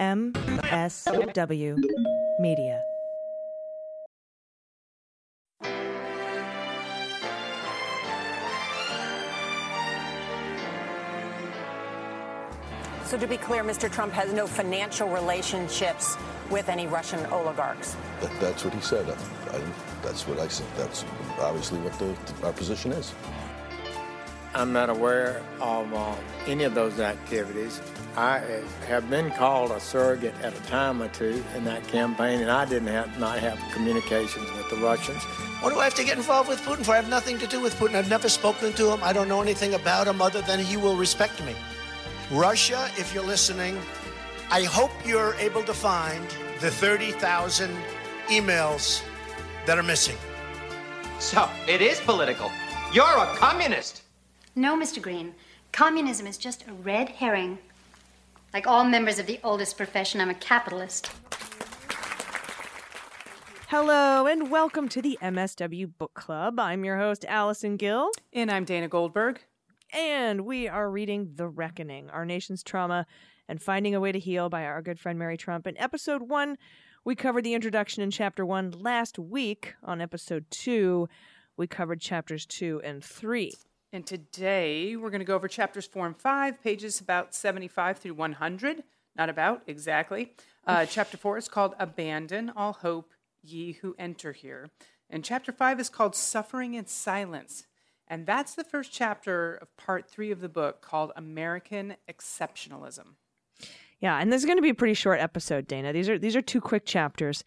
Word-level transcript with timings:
MSW 0.00 1.76
Media. 2.40 2.82
So, 13.04 13.18
to 13.18 13.26
be 13.26 13.36
clear, 13.36 13.62
Mr. 13.62 13.92
Trump 13.92 14.14
has 14.14 14.32
no 14.32 14.46
financial 14.46 15.08
relationships 15.08 16.16
with 16.48 16.70
any 16.70 16.86
Russian 16.86 17.26
oligarchs. 17.26 17.94
That, 18.22 18.30
that's 18.40 18.64
what 18.64 18.72
he 18.72 18.80
said. 18.80 19.06
I, 19.06 19.56
I, 19.56 19.60
that's 20.02 20.26
what 20.26 20.38
I 20.38 20.48
said. 20.48 20.66
That's 20.78 21.04
obviously 21.40 21.78
what 21.80 21.92
the, 21.98 22.16
our 22.46 22.54
position 22.54 22.92
is. 22.92 23.12
I'm 24.54 24.72
not 24.72 24.88
aware 24.88 25.42
of 25.60 25.92
uh, 25.92 26.14
any 26.46 26.64
of 26.64 26.74
those 26.74 27.00
activities. 27.00 27.82
I 28.16 28.38
eh, 28.38 28.62
have 28.88 29.08
been 29.08 29.30
called 29.30 29.70
a 29.70 29.78
surrogate 29.78 30.34
at 30.42 30.52
a 30.52 30.60
time 30.62 31.00
or 31.00 31.08
two 31.08 31.44
in 31.56 31.64
that 31.64 31.86
campaign, 31.86 32.40
and 32.40 32.50
I 32.50 32.64
didn't 32.64 32.88
have 32.88 33.18
not 33.20 33.38
have 33.38 33.58
communications 33.72 34.50
with 34.52 34.68
the 34.68 34.76
Russians. 34.76 35.22
What 35.60 35.70
do 35.70 35.78
I 35.78 35.84
have 35.84 35.94
to 35.94 36.04
get 36.04 36.16
involved 36.16 36.48
with 36.48 36.60
Putin 36.60 36.84
for? 36.84 36.92
I 36.92 36.96
have 36.96 37.08
nothing 37.08 37.38
to 37.38 37.46
do 37.46 37.60
with 37.60 37.74
Putin. 37.74 37.94
I've 37.94 38.10
never 38.10 38.28
spoken 38.28 38.72
to 38.72 38.90
him. 38.90 39.00
I 39.02 39.12
don't 39.12 39.28
know 39.28 39.42
anything 39.42 39.74
about 39.74 40.08
him 40.08 40.20
other 40.20 40.42
than 40.42 40.58
he 40.58 40.76
will 40.76 40.96
respect 40.96 41.44
me. 41.44 41.54
Russia, 42.30 42.90
if 42.96 43.14
you're 43.14 43.24
listening, 43.24 43.78
I 44.50 44.64
hope 44.64 44.90
you're 45.04 45.34
able 45.34 45.62
to 45.62 45.74
find 45.74 46.26
the 46.60 46.70
30,000 46.70 47.70
emails 48.26 49.02
that 49.66 49.78
are 49.78 49.82
missing. 49.82 50.16
So, 51.20 51.48
it 51.68 51.80
is 51.80 52.00
political. 52.00 52.50
You're 52.92 53.18
a 53.18 53.26
communist. 53.36 54.02
No, 54.56 54.76
Mr. 54.76 55.00
Green. 55.00 55.34
Communism 55.72 56.26
is 56.26 56.38
just 56.38 56.66
a 56.66 56.72
red 56.72 57.08
herring. 57.10 57.58
Like 58.52 58.66
all 58.66 58.82
members 58.82 59.20
of 59.20 59.26
the 59.26 59.38
oldest 59.44 59.76
profession, 59.76 60.20
I'm 60.20 60.30
a 60.30 60.34
capitalist. 60.34 61.12
Hello 63.68 64.26
and 64.26 64.50
welcome 64.50 64.88
to 64.88 65.00
the 65.00 65.16
MSW 65.22 65.92
Book 65.96 66.14
Club. 66.14 66.58
I'm 66.58 66.84
your 66.84 66.98
host, 66.98 67.24
Allison 67.28 67.76
Gill. 67.76 68.10
And 68.32 68.50
I'm 68.50 68.64
Dana 68.64 68.88
Goldberg. 68.88 69.40
And 69.92 70.40
we 70.44 70.66
are 70.66 70.90
reading 70.90 71.30
The 71.36 71.46
Reckoning 71.46 72.10
Our 72.10 72.26
Nation's 72.26 72.64
Trauma 72.64 73.06
and 73.48 73.62
Finding 73.62 73.94
a 73.94 74.00
Way 74.00 74.10
to 74.10 74.18
Heal 74.18 74.48
by 74.48 74.64
our 74.64 74.82
good 74.82 74.98
friend 74.98 75.16
Mary 75.16 75.36
Trump. 75.36 75.68
In 75.68 75.78
episode 75.78 76.22
one, 76.22 76.58
we 77.04 77.14
covered 77.14 77.44
the 77.44 77.54
introduction 77.54 78.02
in 78.02 78.10
chapter 78.10 78.44
one. 78.44 78.72
Last 78.72 79.16
week, 79.16 79.74
on 79.84 80.00
episode 80.00 80.46
two, 80.50 81.08
we 81.56 81.68
covered 81.68 82.00
chapters 82.00 82.46
two 82.46 82.80
and 82.82 83.04
three. 83.04 83.52
And 83.92 84.06
today 84.06 84.94
we're 84.94 85.10
going 85.10 85.20
to 85.20 85.24
go 85.24 85.34
over 85.34 85.48
chapters 85.48 85.86
four 85.86 86.06
and 86.06 86.16
five, 86.16 86.62
pages 86.62 87.00
about 87.00 87.34
75 87.34 87.98
through 87.98 88.14
100. 88.14 88.84
Not 89.16 89.28
about, 89.28 89.62
exactly. 89.66 90.32
Uh, 90.64 90.86
chapter 90.86 91.16
four 91.16 91.36
is 91.36 91.48
called 91.48 91.74
Abandon 91.78 92.52
All 92.54 92.74
Hope, 92.74 93.12
Ye 93.42 93.72
Who 93.72 93.96
Enter 93.98 94.32
Here. 94.32 94.70
And 95.08 95.24
chapter 95.24 95.50
five 95.50 95.80
is 95.80 95.88
called 95.88 96.14
Suffering 96.14 96.74
in 96.74 96.86
Silence. 96.86 97.66
And 98.06 98.26
that's 98.26 98.54
the 98.54 98.64
first 98.64 98.92
chapter 98.92 99.54
of 99.54 99.76
part 99.76 100.08
three 100.08 100.30
of 100.30 100.40
the 100.40 100.48
book 100.48 100.82
called 100.82 101.10
American 101.16 101.96
Exceptionalism. 102.08 103.14
Yeah, 104.00 104.18
and 104.18 104.32
this 104.32 104.40
is 104.40 104.46
going 104.46 104.58
to 104.58 104.62
be 104.62 104.70
a 104.70 104.74
pretty 104.74 104.94
short 104.94 105.20
episode, 105.20 105.66
Dana. 105.66 105.92
These 105.92 106.08
are 106.08 106.18
these 106.18 106.34
are 106.34 106.40
two 106.40 106.60
quick 106.60 106.86
chapters. 106.86 107.44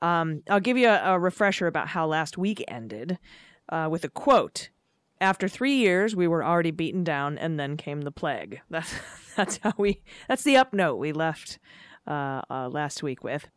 Um, 0.00 0.42
I'll 0.48 0.60
give 0.60 0.78
you 0.78 0.88
a, 0.88 1.14
a, 1.14 1.18
refresher 1.18 1.66
about 1.66 1.88
how 1.88 2.06
last 2.06 2.38
week 2.38 2.62
ended 2.68 3.18
uh, 3.70 3.88
with 3.90 4.04
a 4.04 4.08
quote. 4.08 4.68
After 5.20 5.48
three 5.48 5.76
years, 5.76 6.14
we 6.14 6.28
were 6.28 6.44
already 6.44 6.70
beaten 6.70 7.02
down, 7.02 7.38
and 7.38 7.58
then 7.58 7.76
came 7.76 8.02
the 8.02 8.12
plague. 8.12 8.60
That's 8.70 8.94
that's 9.36 9.58
how 9.62 9.72
we. 9.76 10.02
That's 10.28 10.44
the 10.44 10.56
up 10.56 10.72
note 10.72 10.96
we 10.96 11.12
left 11.12 11.58
uh, 12.06 12.42
uh, 12.50 12.68
last 12.68 13.02
week 13.02 13.22
with. 13.22 13.48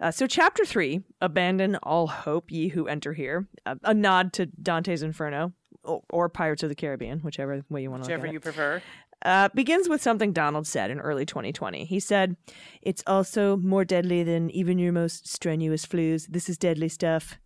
Uh, 0.00 0.10
so, 0.10 0.26
chapter 0.26 0.64
three, 0.64 1.02
abandon 1.20 1.76
all 1.82 2.06
hope, 2.06 2.50
ye 2.50 2.68
who 2.68 2.86
enter 2.86 3.12
here. 3.12 3.48
a 3.66 3.92
nod 3.92 4.32
to 4.34 4.46
Dante's 4.46 5.02
Inferno 5.02 5.52
or, 5.84 6.02
or, 6.10 6.28
Pirates 6.28 6.62
of 6.62 6.68
the 6.68 6.74
Caribbean, 6.74 7.20
whichever 7.20 7.64
way 7.68 7.82
you 7.82 7.90
want 7.90 8.04
to. 8.04 8.08
Whichever 8.08 8.32
you 8.32 8.40
prefer. 8.40 8.82
Uh, 9.22 9.48
begins 9.52 9.88
with 9.88 10.00
something 10.00 10.32
Donald 10.32 10.66
said 10.66 10.92
in 10.92 11.00
early 11.00 11.26
2020. 11.26 11.84
He 11.84 11.98
said, 11.98 12.36
"It's 12.80 13.02
also 13.06 13.56
more 13.56 13.84
deadly 13.84 14.22
than 14.22 14.50
even 14.50 14.78
your 14.78 14.92
most 14.92 15.26
strenuous 15.26 15.84
flus. 15.84 16.26
This 16.28 16.48
is 16.48 16.56
deadly 16.56 16.88
stuff." 16.88 17.38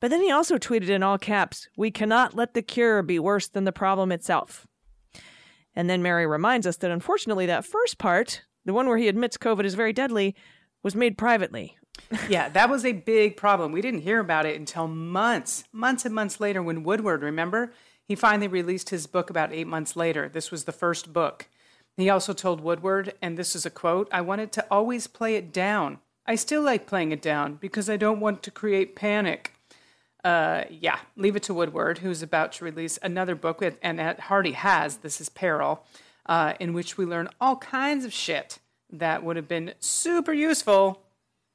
But 0.00 0.10
then 0.10 0.20
he 0.22 0.30
also 0.30 0.58
tweeted 0.58 0.88
in 0.88 1.02
all 1.02 1.18
caps, 1.18 1.68
We 1.76 1.90
cannot 1.90 2.34
let 2.34 2.54
the 2.54 2.62
cure 2.62 3.02
be 3.02 3.18
worse 3.18 3.48
than 3.48 3.64
the 3.64 3.72
problem 3.72 4.12
itself. 4.12 4.66
And 5.74 5.90
then 5.90 6.02
Mary 6.02 6.26
reminds 6.26 6.66
us 6.66 6.76
that 6.78 6.90
unfortunately, 6.90 7.46
that 7.46 7.64
first 7.64 7.98
part, 7.98 8.42
the 8.64 8.72
one 8.72 8.88
where 8.88 8.98
he 8.98 9.08
admits 9.08 9.36
COVID 9.36 9.64
is 9.64 9.74
very 9.74 9.92
deadly, 9.92 10.34
was 10.82 10.94
made 10.94 11.18
privately. 11.18 11.76
yeah, 12.28 12.48
that 12.50 12.70
was 12.70 12.84
a 12.84 12.92
big 12.92 13.36
problem. 13.36 13.72
We 13.72 13.82
didn't 13.82 14.02
hear 14.02 14.20
about 14.20 14.46
it 14.46 14.58
until 14.58 14.86
months, 14.86 15.64
months 15.72 16.04
and 16.04 16.14
months 16.14 16.40
later 16.40 16.62
when 16.62 16.82
Woodward, 16.82 17.22
remember? 17.22 17.72
He 18.04 18.14
finally 18.14 18.48
released 18.48 18.90
his 18.90 19.06
book 19.06 19.30
about 19.30 19.52
eight 19.52 19.66
months 19.66 19.96
later. 19.96 20.28
This 20.28 20.50
was 20.50 20.64
the 20.64 20.72
first 20.72 21.12
book. 21.12 21.48
He 21.96 22.10
also 22.10 22.32
told 22.32 22.60
Woodward, 22.60 23.14
and 23.22 23.36
this 23.36 23.56
is 23.56 23.66
a 23.66 23.70
quote 23.70 24.08
I 24.12 24.20
wanted 24.20 24.52
to 24.52 24.66
always 24.70 25.06
play 25.06 25.34
it 25.36 25.52
down. 25.52 25.98
I 26.26 26.34
still 26.34 26.62
like 26.62 26.86
playing 26.86 27.12
it 27.12 27.22
down 27.22 27.54
because 27.54 27.88
I 27.88 27.96
don't 27.96 28.20
want 28.20 28.42
to 28.42 28.50
create 28.50 28.96
panic 28.96 29.55
uh, 30.26 30.64
yeah, 30.68 30.98
leave 31.14 31.36
it 31.36 31.44
to 31.44 31.54
Woodward, 31.54 31.98
who's 31.98 32.20
about 32.20 32.50
to 32.54 32.64
release 32.64 32.98
another 33.00 33.36
book, 33.36 33.60
with, 33.60 33.78
and 33.80 33.96
that 34.00 34.18
Hardy 34.18 34.52
has. 34.52 34.96
This 34.96 35.20
is 35.20 35.28
Peril, 35.28 35.84
uh, 36.26 36.54
in 36.58 36.72
which 36.72 36.98
we 36.98 37.04
learn 37.04 37.28
all 37.40 37.54
kinds 37.58 38.04
of 38.04 38.12
shit 38.12 38.58
that 38.90 39.22
would 39.22 39.36
have 39.36 39.46
been 39.46 39.74
super 39.78 40.32
useful 40.32 41.00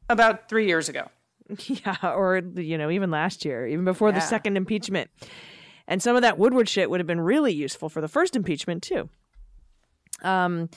about 0.08 0.48
three 0.48 0.68
years 0.68 0.88
ago. 0.88 1.09
Yeah, 1.68 1.98
or 2.04 2.42
you 2.56 2.78
know, 2.78 2.90
even 2.90 3.12
last 3.12 3.44
year, 3.44 3.68
even 3.68 3.84
before 3.84 4.08
yeah. 4.09 4.16
the 4.16 4.22
second 4.22 4.56
impeachment. 4.56 5.09
And 5.86 6.02
some 6.02 6.16
of 6.16 6.22
that 6.22 6.38
Woodward 6.38 6.70
shit 6.70 6.90
would 6.90 7.02
have 7.02 7.08
been 7.08 7.20
really 7.20 7.52
useful 7.53 7.90
for 7.90 8.00
the 8.00 8.08
first 8.08 8.38
impeachment 8.38 8.84
too. 8.84 9.09
Um, 10.24 10.70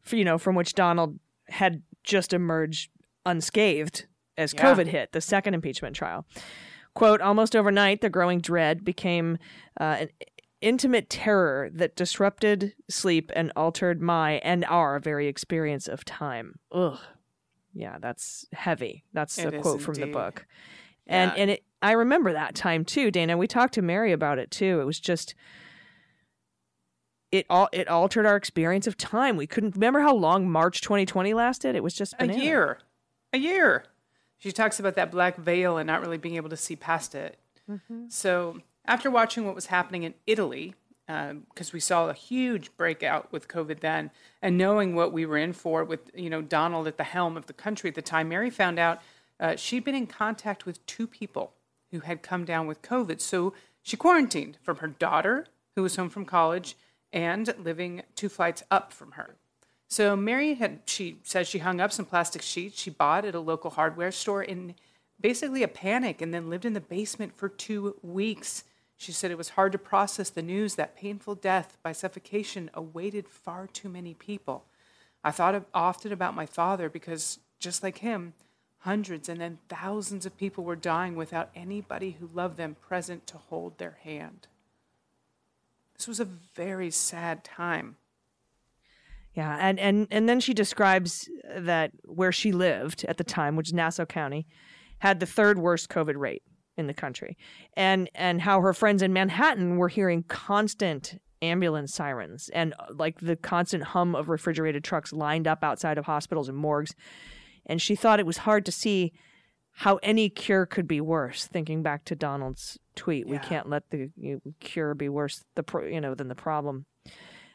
for, 0.00 0.14
you 0.14 0.24
know, 0.24 0.38
from 0.38 0.54
which 0.54 0.74
Donald 0.74 1.18
had 1.48 1.82
just 2.04 2.32
emerged 2.32 2.92
unscathed 3.26 4.06
as 4.38 4.54
yeah. 4.54 4.62
COVID 4.62 4.86
hit, 4.86 5.10
the 5.10 5.20
second 5.20 5.54
impeachment 5.54 5.96
trial. 5.96 6.24
Quote, 6.94 7.20
almost 7.20 7.56
overnight, 7.56 8.00
the 8.00 8.10
growing 8.10 8.40
dread 8.40 8.84
became 8.84 9.38
uh, 9.80 9.96
an 10.00 10.08
intimate 10.60 11.08
terror 11.08 11.70
that 11.72 11.96
disrupted 11.96 12.74
sleep 12.88 13.32
and 13.34 13.50
altered 13.56 14.02
my 14.02 14.32
and 14.44 14.64
our 14.66 14.98
very 14.98 15.26
experience 15.26 15.88
of 15.88 16.04
time. 16.04 16.58
Ugh. 16.70 16.98
Yeah, 17.74 17.96
that's 18.00 18.46
heavy. 18.52 19.04
That's 19.12 19.38
it 19.38 19.54
a 19.54 19.60
quote 19.60 19.80
from 19.80 19.94
the 19.94 20.06
book. 20.06 20.46
And 21.06 21.32
yeah. 21.34 21.42
and 21.42 21.50
it 21.52 21.64
I 21.80 21.92
remember 21.92 22.32
that 22.32 22.54
time 22.54 22.84
too, 22.84 23.10
Dana. 23.10 23.36
We 23.36 23.46
talked 23.46 23.74
to 23.74 23.82
Mary 23.82 24.12
about 24.12 24.38
it 24.38 24.50
too. 24.50 24.80
It 24.80 24.84
was 24.84 25.00
just 25.00 25.34
it 27.32 27.46
all 27.48 27.68
it 27.72 27.88
altered 27.88 28.26
our 28.26 28.36
experience 28.36 28.86
of 28.86 28.98
time. 28.98 29.36
We 29.36 29.46
couldn't 29.46 29.74
remember 29.74 30.00
how 30.00 30.14
long 30.14 30.48
March 30.48 30.82
2020 30.82 31.32
lasted. 31.32 31.74
It 31.74 31.82
was 31.82 31.94
just 31.94 32.14
a 32.18 32.26
year. 32.26 32.78
A 33.32 33.38
year 33.38 33.84
she 34.42 34.50
talks 34.50 34.80
about 34.80 34.96
that 34.96 35.12
black 35.12 35.36
veil 35.36 35.78
and 35.78 35.86
not 35.86 36.00
really 36.00 36.18
being 36.18 36.34
able 36.34 36.50
to 36.50 36.56
see 36.56 36.74
past 36.74 37.14
it. 37.14 37.38
Mm-hmm. 37.70 38.06
So 38.08 38.60
after 38.84 39.08
watching 39.08 39.46
what 39.46 39.54
was 39.54 39.66
happening 39.66 40.02
in 40.02 40.14
Italy, 40.26 40.74
because 41.06 41.30
um, 41.68 41.72
we 41.72 41.78
saw 41.78 42.08
a 42.08 42.12
huge 42.12 42.76
breakout 42.76 43.30
with 43.30 43.46
COVID 43.46 43.78
then, 43.78 44.10
and 44.40 44.58
knowing 44.58 44.96
what 44.96 45.12
we 45.12 45.24
were 45.26 45.36
in 45.36 45.52
for 45.52 45.84
with 45.84 46.10
you 46.12 46.28
know 46.28 46.42
Donald 46.42 46.88
at 46.88 46.96
the 46.96 47.04
helm 47.04 47.36
of 47.36 47.46
the 47.46 47.52
country 47.52 47.88
at 47.88 47.94
the 47.94 48.02
time, 48.02 48.30
Mary 48.30 48.50
found 48.50 48.80
out 48.80 49.00
uh, 49.38 49.54
she'd 49.54 49.84
been 49.84 49.94
in 49.94 50.08
contact 50.08 50.66
with 50.66 50.84
two 50.86 51.06
people 51.06 51.52
who 51.92 52.00
had 52.00 52.22
come 52.22 52.44
down 52.44 52.66
with 52.66 52.82
COVID. 52.82 53.20
So 53.20 53.54
she 53.80 53.96
quarantined 53.96 54.58
from 54.60 54.78
her 54.78 54.88
daughter, 54.88 55.46
who 55.76 55.82
was 55.82 55.94
home 55.94 56.10
from 56.10 56.24
college, 56.24 56.76
and 57.12 57.54
living 57.58 58.02
two 58.16 58.28
flights 58.28 58.64
up 58.72 58.92
from 58.92 59.12
her. 59.12 59.36
So 59.92 60.16
Mary 60.16 60.54
had 60.54 60.80
she 60.86 61.18
says 61.22 61.46
she 61.46 61.58
hung 61.58 61.78
up 61.78 61.92
some 61.92 62.06
plastic 62.06 62.40
sheets 62.40 62.80
she 62.80 62.88
bought 62.88 63.26
at 63.26 63.34
a 63.34 63.40
local 63.40 63.72
hardware 63.72 64.10
store 64.10 64.42
in 64.42 64.74
basically 65.20 65.62
a 65.62 65.68
panic 65.68 66.22
and 66.22 66.32
then 66.32 66.48
lived 66.48 66.64
in 66.64 66.72
the 66.72 66.80
basement 66.80 67.36
for 67.36 67.50
2 67.50 67.96
weeks. 68.00 68.64
She 68.96 69.12
said 69.12 69.30
it 69.30 69.36
was 69.36 69.50
hard 69.50 69.70
to 69.72 69.78
process 69.78 70.30
the 70.30 70.40
news 70.40 70.76
that 70.76 70.96
painful 70.96 71.34
death 71.34 71.76
by 71.82 71.92
suffocation 71.92 72.70
awaited 72.72 73.28
far 73.28 73.66
too 73.66 73.90
many 73.90 74.14
people. 74.14 74.64
I 75.22 75.30
thought 75.30 75.66
often 75.74 76.10
about 76.10 76.34
my 76.34 76.46
father 76.46 76.88
because 76.88 77.38
just 77.58 77.82
like 77.82 77.98
him, 77.98 78.32
hundreds 78.78 79.28
and 79.28 79.42
then 79.42 79.58
thousands 79.68 80.24
of 80.24 80.38
people 80.38 80.64
were 80.64 80.74
dying 80.74 81.16
without 81.16 81.50
anybody 81.54 82.16
who 82.18 82.30
loved 82.32 82.56
them 82.56 82.76
present 82.80 83.26
to 83.26 83.36
hold 83.36 83.76
their 83.76 83.98
hand. 84.04 84.46
This 85.98 86.08
was 86.08 86.18
a 86.18 86.24
very 86.24 86.90
sad 86.90 87.44
time. 87.44 87.96
Yeah, 89.34 89.56
and 89.58 89.78
and 89.80 90.06
and 90.10 90.28
then 90.28 90.40
she 90.40 90.52
describes 90.52 91.28
that 91.56 91.92
where 92.04 92.32
she 92.32 92.52
lived 92.52 93.04
at 93.08 93.16
the 93.16 93.24
time, 93.24 93.56
which 93.56 93.68
is 93.68 93.72
Nassau 93.72 94.04
County, 94.04 94.46
had 94.98 95.20
the 95.20 95.26
third 95.26 95.58
worst 95.58 95.88
COVID 95.88 96.16
rate 96.16 96.42
in 96.76 96.86
the 96.86 96.94
country, 96.94 97.36
and 97.74 98.10
and 98.14 98.42
how 98.42 98.60
her 98.60 98.74
friends 98.74 99.00
in 99.02 99.12
Manhattan 99.12 99.78
were 99.78 99.88
hearing 99.88 100.22
constant 100.24 101.18
ambulance 101.42 101.92
sirens 101.92 102.48
and 102.54 102.72
uh, 102.78 102.86
like 102.94 103.20
the 103.20 103.36
constant 103.36 103.82
hum 103.82 104.14
of 104.14 104.28
refrigerated 104.28 104.84
trucks 104.84 105.12
lined 105.12 105.48
up 105.48 105.64
outside 105.64 105.98
of 105.98 106.06
hospitals 106.06 106.48
and 106.48 106.56
morgues. 106.56 106.94
And 107.66 107.82
she 107.82 107.96
thought 107.96 108.20
it 108.20 108.26
was 108.26 108.38
hard 108.38 108.64
to 108.66 108.72
see 108.72 109.12
how 109.72 109.96
any 110.02 110.28
cure 110.28 110.66
could 110.66 110.86
be 110.86 111.00
worse. 111.00 111.46
Thinking 111.46 111.82
back 111.82 112.04
to 112.06 112.14
Donald's 112.14 112.78
tweet, 112.94 113.26
yeah. 113.26 113.32
we 113.32 113.38
can't 113.38 113.68
let 113.68 113.90
the 113.90 114.10
you 114.16 114.40
know, 114.44 114.52
cure 114.60 114.94
be 114.94 115.08
worse 115.08 115.44
the 115.54 115.62
pro, 115.62 115.86
you 115.86 116.00
know 116.00 116.14
than 116.14 116.28
the 116.28 116.34
problem. 116.34 116.86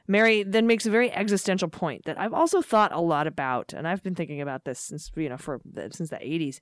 Mary 0.08 0.44
then 0.44 0.68
makes 0.68 0.86
a 0.86 0.92
very 0.92 1.12
existential 1.12 1.68
point 1.68 2.06
that 2.06 2.20
I've 2.20 2.34
also 2.34 2.62
thought 2.62 2.94
a 2.94 3.02
lot 3.02 3.28
about, 3.28 3.74
and 3.74 3.88
I've 3.88 4.04
been 4.04 4.16
thinking 4.16 4.42
about 4.42 4.66
this 4.66 4.80
since 4.80 5.12
you 5.16 5.30
know 5.30 5.38
for 5.38 5.60
since 5.92 6.10
the 6.10 6.18
'80s. 6.18 6.60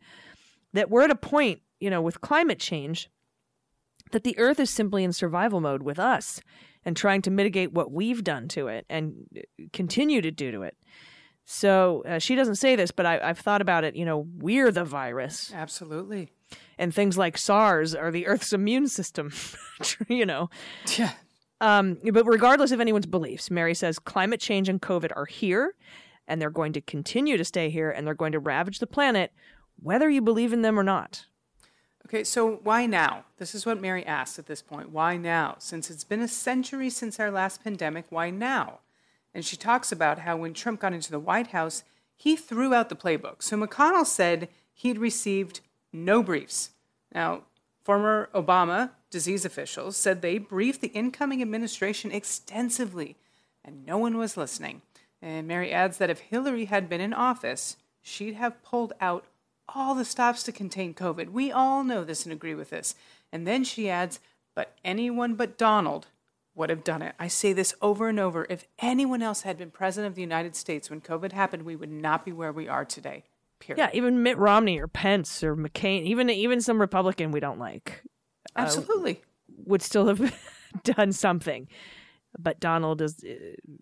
That 0.74 0.90
we're 0.90 1.04
at 1.04 1.12
a 1.12 1.16
point, 1.16 1.62
you 1.80 1.90
know, 1.90 2.02
with 2.02 2.22
climate 2.22 2.60
change, 2.60 3.10
that 4.12 4.24
the 4.24 4.38
Earth 4.38 4.60
is 4.60 4.70
simply 4.70 5.04
in 5.04 5.14
survival 5.14 5.62
mode 5.62 5.84
with 5.84 6.00
us, 6.00 6.42
and 6.84 6.98
trying 6.98 7.22
to 7.24 7.32
mitigate 7.32 7.72
what 7.72 7.92
we've 7.92 8.24
done 8.24 8.48
to 8.50 8.68
it 8.68 8.86
and 8.90 9.28
continue 9.74 10.22
to 10.22 10.32
do 10.32 10.52
to 10.52 10.62
it. 10.64 10.76
So 11.46 12.04
uh, 12.08 12.20
she 12.20 12.36
doesn't 12.36 12.56
say 12.56 12.76
this, 12.76 12.92
but 12.92 13.06
I, 13.06 13.28
have 13.28 13.40
thought 13.40 13.62
about 13.62 13.84
it. 13.84 13.96
You 13.96 14.06
know, 14.06 14.28
we're 14.38 14.72
the 14.72 14.84
virus. 14.84 15.52
Absolutely. 15.54 16.32
And 16.78 16.94
things 16.94 17.18
like 17.18 17.38
SARS 17.38 17.94
are 17.94 18.12
the 18.12 18.28
Earth's 18.28 18.52
immune 18.52 18.88
system. 18.88 19.32
you 20.08 20.26
know. 20.26 20.50
Yeah. 20.98 21.12
Um, 21.62 21.98
but 22.12 22.26
regardless 22.26 22.72
of 22.72 22.82
anyone's 22.82 23.06
beliefs, 23.06 23.50
Mary 23.50 23.74
says 23.74 23.98
climate 24.00 24.40
change 24.40 24.68
and 24.68 24.82
COVID 24.82 25.12
are 25.16 25.26
here, 25.26 25.76
and 26.28 26.42
they're 26.42 26.50
going 26.50 26.74
to 26.74 26.82
continue 26.82 27.38
to 27.38 27.46
stay 27.46 27.70
here, 27.70 27.90
and 27.90 28.06
they're 28.06 28.14
going 28.14 28.34
to 28.34 28.40
ravage 28.40 28.80
the 28.80 28.88
planet, 28.88 29.32
whether 29.82 30.10
you 30.10 30.22
believe 30.22 30.54
in 30.54 30.62
them 30.62 30.80
or 30.80 30.84
not. 30.84 31.26
Okay, 32.06 32.24
so 32.24 32.60
why 32.64 32.86
now? 32.86 33.26
This 33.38 33.56
is 33.56 33.66
what 33.66 33.82
Mary 33.82 34.06
asks 34.06 34.38
at 34.38 34.46
this 34.46 34.62
point. 34.62 34.92
Why 34.92 35.18
now? 35.18 35.56
Since 35.58 35.90
it's 35.90 36.04
been 36.04 36.22
a 36.22 36.28
century 36.28 36.90
since 36.90 37.20
our 37.20 37.32
last 37.32 37.64
pandemic, 37.64 38.06
why 38.10 38.30
now? 38.30 38.80
And 39.34 39.44
she 39.44 39.58
talks 39.58 39.92
about 39.92 40.20
how 40.20 40.38
when 40.38 40.54
Trump 40.54 40.80
got 40.80 40.94
into 40.94 41.12
the 41.12 41.20
White 41.20 41.48
House, 41.48 41.84
he 42.16 42.36
threw 42.36 42.74
out 42.74 42.90
the 42.90 42.96
playbook. 42.96 43.42
So 43.42 43.58
McConnell 43.58 44.06
said 44.06 44.50
he'd 44.74 45.00
received 45.00 45.62
no 45.92 46.22
briefs. 46.22 46.72
Now, 47.14 47.42
former 47.84 48.30
Obama 48.34 48.92
disease 49.16 49.46
officials 49.46 49.96
said 49.96 50.22
they 50.22 50.38
briefed 50.38 50.82
the 50.82 50.90
incoming 50.90 51.42
administration 51.42 52.12
extensively, 52.12 53.16
and 53.64 53.86
no 53.86 53.98
one 53.98 54.18
was 54.18 54.36
listening. 54.36 54.82
And 55.22 55.48
Mary 55.48 55.72
adds 55.72 56.00
that 56.00 56.10
if 56.10 56.20
Hillary 56.20 56.66
had 56.66 56.90
been 56.90 57.00
in 57.00 57.14
office, 57.14 57.78
she'd 58.02 58.34
have 58.34 58.62
pulled 58.62 58.92
out 59.00 59.24
all 59.70 59.96
the 59.96 60.04
stops 60.04 60.44
to 60.44 60.52
contain 60.52 60.94
COVID. 60.94 61.30
We 61.30 61.50
all 61.50 61.86
know 61.86 62.04
this 62.04 62.26
and 62.26 62.34
agree 62.34 62.56
with 62.56 62.72
this. 62.72 62.94
And 63.32 63.48
then 63.48 63.64
she 63.64 63.90
adds, 63.90 64.20
but 64.54 64.74
anyone 64.84 65.36
but 65.36 65.58
Donald 65.58 66.08
would 66.54 66.70
have 66.70 66.84
done 66.84 67.02
it. 67.02 67.16
I 67.18 67.30
say 67.30 67.54
this 67.54 67.74
over 67.82 68.10
and 68.10 68.20
over. 68.20 68.46
If 68.50 68.68
anyone 68.80 69.22
else 69.22 69.44
had 69.44 69.58
been 69.58 69.72
president 69.72 70.12
of 70.12 70.16
the 70.16 70.22
United 70.22 70.58
States 70.58 70.90
when 70.90 71.00
COVID 71.00 71.32
happened, 71.32 71.64
we 71.64 71.78
would 71.78 71.90
not 71.90 72.26
be 72.26 72.34
where 72.34 72.52
we 72.52 72.68
are 72.68 72.84
today. 72.84 73.24
Period. 73.62 73.82
Yeah, 73.82 73.98
even 73.98 74.22
Mitt 74.24 74.38
Romney 74.38 74.78
or 74.78 74.88
Pence 74.88 75.42
or 75.42 75.56
McCain, 75.56 76.04
even 76.04 76.30
even 76.30 76.60
some 76.60 76.82
Republican 76.82 77.32
we 77.32 77.40
don't 77.40 77.58
like, 77.58 78.04
absolutely 78.56 79.14
uh, 79.14 79.54
would 79.66 79.82
still 79.82 80.08
have 80.08 80.36
done 80.84 81.12
something. 81.12 81.68
But 82.38 82.60
Donald 82.60 83.02
is 83.02 83.24
uh, 83.24 83.34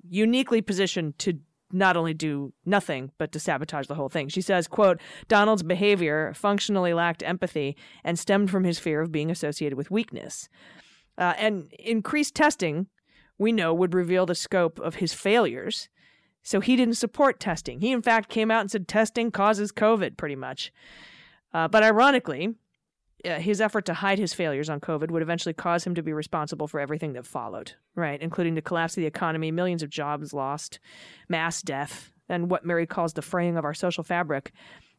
uniquely 0.07 0.61
positioned 0.61 1.17
to 1.19 1.39
not 1.73 1.97
only 1.97 2.13
do 2.13 2.53
nothing 2.65 3.11
but 3.17 3.31
to 3.31 3.39
sabotage 3.39 3.87
the 3.87 3.95
whole 3.95 4.09
thing. 4.09 4.29
She 4.29 4.41
says, 4.41 4.67
quote, 4.67 5.01
Donald's 5.27 5.63
behavior 5.63 6.31
functionally 6.35 6.93
lacked 6.93 7.23
empathy 7.23 7.75
and 8.03 8.17
stemmed 8.17 8.51
from 8.51 8.63
his 8.63 8.77
fear 8.77 9.01
of 9.01 9.11
being 9.11 9.31
associated 9.31 9.75
with 9.75 9.91
weakness. 9.91 10.47
Uh, 11.17 11.33
and 11.37 11.71
increased 11.79 12.35
testing, 12.35 12.87
we 13.37 13.51
know, 13.51 13.73
would 13.73 13.93
reveal 13.93 14.25
the 14.25 14.35
scope 14.35 14.79
of 14.79 14.95
his 14.95 15.13
failures. 15.13 15.89
So 16.43 16.59
he 16.59 16.75
didn't 16.75 16.95
support 16.95 17.39
testing. 17.39 17.79
He, 17.79 17.91
in 17.91 18.01
fact, 18.01 18.29
came 18.29 18.51
out 18.51 18.61
and 18.61 18.69
said 18.69 18.87
testing 18.87 19.31
causes 19.31 19.71
COVID, 19.71 20.17
pretty 20.17 20.35
much. 20.35 20.71
Uh, 21.53 21.67
but 21.67 21.83
ironically, 21.83 22.55
uh, 23.25 23.39
his 23.39 23.61
effort 23.61 23.85
to 23.85 23.93
hide 23.93 24.19
his 24.19 24.33
failures 24.33 24.69
on 24.69 24.79
COVID 24.79 25.09
would 25.11 25.21
eventually 25.21 25.53
cause 25.53 25.85
him 25.85 25.95
to 25.95 26.03
be 26.03 26.13
responsible 26.13 26.67
for 26.67 26.79
everything 26.79 27.13
that 27.13 27.25
followed, 27.25 27.73
right? 27.95 28.21
Including 28.21 28.55
the 28.55 28.61
collapse 28.61 28.93
of 28.93 29.01
the 29.01 29.07
economy, 29.07 29.51
millions 29.51 29.83
of 29.83 29.89
jobs 29.89 30.33
lost, 30.33 30.79
mass 31.29 31.61
death, 31.61 32.11
and 32.29 32.49
what 32.49 32.65
Mary 32.65 32.85
calls 32.85 33.13
the 33.13 33.21
fraying 33.21 33.57
of 33.57 33.65
our 33.65 33.73
social 33.73 34.03
fabric. 34.03 34.51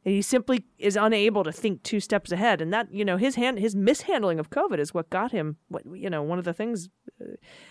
He 0.04 0.20
simply 0.20 0.64
is 0.78 0.96
unable 0.96 1.44
to 1.44 1.52
think 1.52 1.82
two 1.82 1.98
steps 1.98 2.30
ahead. 2.30 2.60
And 2.60 2.72
that 2.72 2.92
you 2.92 3.04
know 3.04 3.16
his 3.16 3.36
hand 3.36 3.58
his 3.58 3.74
mishandling 3.74 4.38
of 4.38 4.50
covid 4.50 4.78
is 4.78 4.92
what 4.92 5.08
got 5.08 5.32
him 5.32 5.56
what 5.68 5.82
you 5.94 6.10
know 6.10 6.22
one 6.22 6.38
of 6.38 6.44
the 6.44 6.52
things 6.52 6.90
uh, 7.20 7.24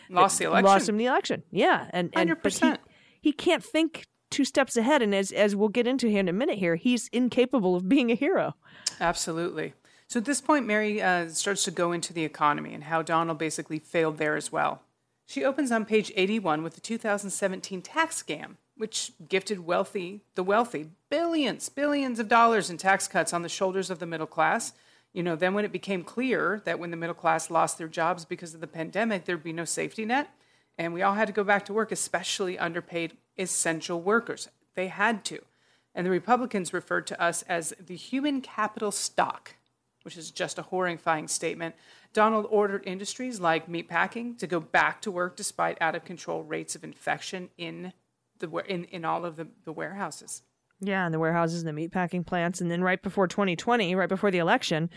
lost 0.09 0.39
the 0.39 0.45
election 0.45 0.65
lost 0.65 0.89
him 0.89 0.97
the 0.97 1.05
election. 1.05 1.43
Yeah 1.51 1.87
and, 1.91 2.09
and 2.15 2.31
100%. 2.31 2.77
He, 3.21 3.29
he 3.29 3.31
can't 3.33 3.63
think 3.63 4.07
two 4.31 4.45
steps 4.45 4.75
ahead. 4.75 5.03
And 5.03 5.13
as 5.13 5.31
as 5.31 5.55
we'll 5.55 5.69
get 5.69 5.85
into 5.85 6.07
here 6.07 6.21
in 6.21 6.27
a 6.27 6.33
minute 6.33 6.57
here 6.57 6.75
he's 6.75 7.07
incapable 7.09 7.75
of 7.75 7.87
being 7.87 8.11
a 8.11 8.15
hero. 8.15 8.55
Absolutely 8.99 9.75
so 10.07 10.19
at 10.19 10.25
this 10.25 10.41
point 10.41 10.65
mary 10.65 11.01
uh, 11.01 11.29
starts 11.29 11.63
to 11.63 11.71
go 11.71 11.91
into 11.91 12.13
the 12.13 12.25
economy 12.25 12.73
and 12.73 12.85
how 12.85 13.01
donald 13.01 13.37
basically 13.37 13.79
failed 13.79 14.17
there 14.17 14.35
as 14.35 14.51
well. 14.51 14.81
She 15.25 15.45
opens 15.45 15.71
on 15.71 15.85
page 15.85 16.11
81 16.15 16.63
with 16.63 16.75
the 16.75 16.81
2017 16.81 17.81
tax 17.81 18.21
scam 18.21 18.57
which 18.75 19.11
gifted 19.29 19.65
wealthy 19.65 20.21
the 20.35 20.43
wealthy 20.43 20.89
billions 21.09 21.69
billions 21.69 22.19
of 22.19 22.27
dollars 22.27 22.69
in 22.69 22.77
tax 22.77 23.07
cuts 23.07 23.33
on 23.33 23.41
the 23.41 23.49
shoulders 23.49 23.89
of 23.89 23.99
the 23.99 24.05
middle 24.05 24.27
class. 24.27 24.73
You 25.13 25.23
know 25.23 25.35
then 25.35 25.53
when 25.53 25.65
it 25.65 25.71
became 25.71 26.03
clear 26.03 26.61
that 26.65 26.79
when 26.79 26.91
the 26.91 26.97
middle 26.97 27.15
class 27.15 27.51
lost 27.51 27.77
their 27.77 27.87
jobs 27.87 28.25
because 28.25 28.53
of 28.53 28.61
the 28.61 28.67
pandemic 28.67 29.25
there'd 29.25 29.43
be 29.43 29.53
no 29.53 29.65
safety 29.65 30.05
net. 30.05 30.29
And 30.77 30.93
we 30.93 31.03
all 31.03 31.13
had 31.13 31.27
to 31.27 31.33
go 31.33 31.43
back 31.43 31.65
to 31.65 31.73
work 31.73 31.91
especially 31.91 32.57
underpaid 32.57 33.15
essential 33.37 34.01
workers. 34.01 34.49
They 34.73 34.87
had 34.87 35.23
to. 35.25 35.43
And 35.93 36.05
the 36.05 36.11
republicans 36.11 36.73
referred 36.73 37.05
to 37.07 37.21
us 37.21 37.43
as 37.43 37.73
the 37.79 37.95
human 37.95 38.41
capital 38.41 38.91
stock 38.91 39.55
which 40.03 40.17
is 40.17 40.31
just 40.31 40.59
a 40.59 40.63
horrifying 40.63 41.27
statement 41.27 41.75
donald 42.13 42.45
ordered 42.49 42.83
industries 42.85 43.39
like 43.39 43.67
meatpacking 43.67 44.37
to 44.37 44.47
go 44.47 44.59
back 44.59 45.01
to 45.01 45.11
work 45.11 45.35
despite 45.35 45.77
out 45.81 45.95
of 45.95 46.05
control 46.05 46.43
rates 46.43 46.75
of 46.75 46.83
infection 46.83 47.49
in 47.57 47.93
the 48.43 48.63
in 48.67 48.85
in 48.85 49.05
all 49.05 49.25
of 49.25 49.35
the, 49.35 49.47
the 49.65 49.71
warehouses. 49.71 50.43
Yeah, 50.79 51.05
and 51.05 51.13
the 51.13 51.19
warehouses 51.19 51.63
and 51.63 51.77
the 51.77 51.81
meatpacking 51.81 52.25
plants. 52.25 52.59
And 52.59 52.69
then 52.69 52.83
right 52.83 53.01
before 53.01 53.27
2020, 53.27 53.95
right 53.95 54.09
before 54.09 54.31
the 54.31 54.39
election, 54.39 54.89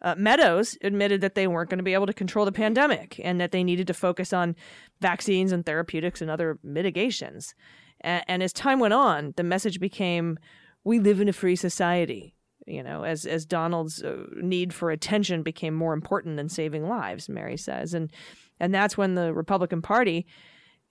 uh, 0.00 0.14
Meadows 0.16 0.78
admitted 0.80 1.20
that 1.20 1.34
they 1.34 1.46
weren't 1.46 1.68
going 1.68 1.78
to 1.78 1.84
be 1.84 1.92
able 1.92 2.06
to 2.06 2.14
control 2.14 2.46
the 2.46 2.52
pandemic 2.52 3.20
and 3.22 3.38
that 3.40 3.52
they 3.52 3.62
needed 3.62 3.86
to 3.88 3.94
focus 3.94 4.32
on 4.32 4.56
vaccines 5.00 5.52
and 5.52 5.66
therapeutics 5.66 6.22
and 6.22 6.30
other 6.30 6.58
mitigations. 6.62 7.54
And, 8.00 8.24
and 8.26 8.42
as 8.42 8.54
time 8.54 8.80
went 8.80 8.94
on, 8.94 9.34
the 9.36 9.42
message 9.42 9.80
became 9.80 10.38
we 10.82 10.98
live 10.98 11.20
in 11.20 11.28
a 11.28 11.32
free 11.32 11.56
society. 11.56 12.33
You 12.66 12.82
know, 12.82 13.04
as 13.04 13.26
as 13.26 13.44
Donald's 13.44 14.02
uh, 14.02 14.24
need 14.36 14.72
for 14.72 14.90
attention 14.90 15.42
became 15.42 15.74
more 15.74 15.92
important 15.92 16.36
than 16.36 16.48
saving 16.48 16.88
lives, 16.88 17.28
Mary 17.28 17.56
says, 17.56 17.94
and 17.94 18.12
and 18.58 18.74
that's 18.74 18.96
when 18.96 19.14
the 19.14 19.34
Republican 19.34 19.82
Party 19.82 20.26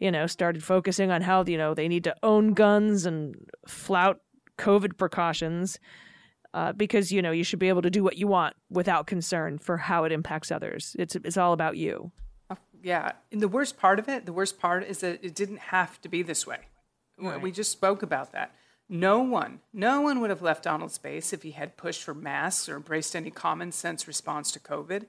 you 0.04 0.12
know, 0.12 0.28
started 0.28 0.62
focusing 0.62 1.12
on 1.12 1.22
how, 1.22 1.46
you 1.46 1.58
know, 1.58 1.74
they 1.74 1.88
need 1.88 2.04
to 2.04 2.14
own 2.24 2.54
guns 2.54 3.06
and 3.06 3.36
flout 3.66 4.20
COVID 4.58 4.98
precautions 4.98 5.80
uh, 6.54 6.74
because, 6.74 7.10
you 7.10 7.22
know, 7.22 7.32
you 7.32 7.46
should 7.46 7.58
be 7.60 7.70
able 7.70 7.82
to 7.82 7.90
do 7.90 8.04
what 8.04 8.18
you 8.18 8.28
want 8.28 8.54
without 8.70 9.08
concern 9.08 9.58
for 9.58 9.78
how 9.78 10.04
it 10.04 10.12
impacts 10.12 10.52
others. 10.52 10.94
It's, 11.00 11.16
it's 11.16 11.38
all 11.38 11.54
about 11.54 11.78
you. 11.78 12.12
Yeah. 12.84 13.14
And 13.32 13.42
the 13.42 13.48
worst 13.48 13.78
part 13.78 13.98
of 13.98 14.10
it, 14.10 14.26
the 14.26 14.34
worst 14.34 14.60
part 14.60 14.84
is 14.84 15.00
that 15.00 15.24
it 15.24 15.34
didn't 15.34 15.60
have 15.60 16.02
to 16.02 16.10
be 16.10 16.22
this 16.22 16.46
way. 16.46 16.60
Right. 17.18 17.42
We 17.42 17.54
just 17.54 17.72
spoke 17.72 18.04
about 18.04 18.34
that. 18.34 18.54
No 18.90 19.20
one, 19.20 19.62
no 19.72 20.02
one 20.02 20.20
would 20.20 20.30
have 20.30 20.42
left 20.42 20.64
Donald's 20.64 20.98
base 20.98 21.34
if 21.34 21.44
he 21.44 21.52
had 21.52 21.78
pushed 21.78 22.04
for 22.04 22.14
masks 22.14 22.68
or 22.68 22.76
embraced 22.76 23.16
any 23.16 23.32
common 23.32 23.72
sense 23.72 24.08
response 24.08 24.52
to 24.52 24.60
COVID. 24.60 25.06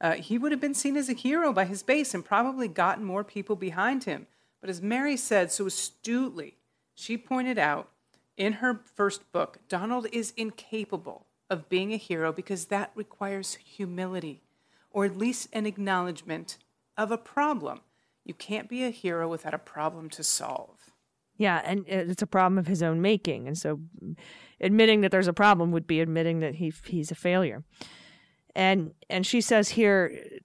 Uh, 0.00 0.14
he 0.14 0.36
would 0.36 0.50
have 0.50 0.60
been 0.60 0.74
seen 0.74 0.96
as 0.96 1.08
a 1.08 1.14
hero 1.14 1.52
by 1.52 1.64
his 1.64 1.82
base 1.82 2.12
and 2.12 2.24
probably 2.24 2.66
gotten 2.66 3.04
more 3.04 3.22
people 3.22 3.54
behind 3.54 4.04
him. 4.04 4.26
But 4.60 4.70
as 4.70 4.82
Mary 4.82 5.16
said 5.16 5.52
so 5.52 5.66
astutely, 5.66 6.56
she 6.94 7.16
pointed 7.16 7.58
out 7.58 7.88
in 8.36 8.54
her 8.54 8.80
first 8.94 9.30
book, 9.30 9.58
Donald 9.68 10.06
is 10.12 10.32
incapable 10.36 11.26
of 11.48 11.68
being 11.68 11.92
a 11.92 11.98
hero 11.98 12.32
because 12.32 12.66
that 12.66 12.90
requires 12.94 13.54
humility, 13.54 14.42
or 14.90 15.04
at 15.04 15.16
least 15.16 15.48
an 15.52 15.66
acknowledgement 15.66 16.58
of 16.96 17.10
a 17.10 17.18
problem. 17.18 17.80
You 18.24 18.34
can't 18.34 18.68
be 18.68 18.84
a 18.84 18.90
hero 18.90 19.28
without 19.28 19.54
a 19.54 19.58
problem 19.58 20.10
to 20.10 20.24
solve. 20.24 20.81
Yeah, 21.42 21.60
and 21.64 21.84
it's 21.88 22.22
a 22.22 22.26
problem 22.26 22.58
of 22.58 22.66
his 22.68 22.82
own 22.82 23.00
making. 23.00 23.48
And 23.48 23.58
so 23.58 23.80
admitting 24.60 25.00
that 25.02 25.10
there's 25.10 25.28
a 25.28 25.32
problem 25.32 25.72
would 25.72 25.86
be 25.86 26.00
admitting 26.00 26.40
that 26.40 26.54
he 26.54 26.72
he's 26.86 27.10
a 27.10 27.16
failure. 27.16 27.64
And 28.54 28.92
and 29.10 29.26
she 29.26 29.40
says 29.40 29.70
here 29.70 29.98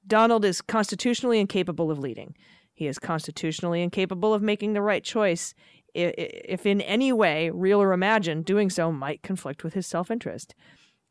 Donald 0.07 0.43
is 0.45 0.61
constitutionally 0.61 1.39
incapable 1.39 1.91
of 1.91 1.99
leading. 1.99 2.35
He 2.73 2.87
is 2.87 2.99
constitutionally 2.99 3.81
incapable 3.83 4.33
of 4.33 4.41
making 4.41 4.73
the 4.73 4.81
right 4.81 5.03
choice 5.03 5.53
if 5.93 6.65
in 6.65 6.81
any 6.81 7.11
way, 7.13 7.49
real 7.49 7.81
or 7.81 7.93
imagined, 7.93 8.45
doing 8.45 8.69
so 8.69 8.91
might 8.91 9.21
conflict 9.23 9.63
with 9.63 9.73
his 9.75 9.87
self 9.87 10.09
interest. 10.11 10.55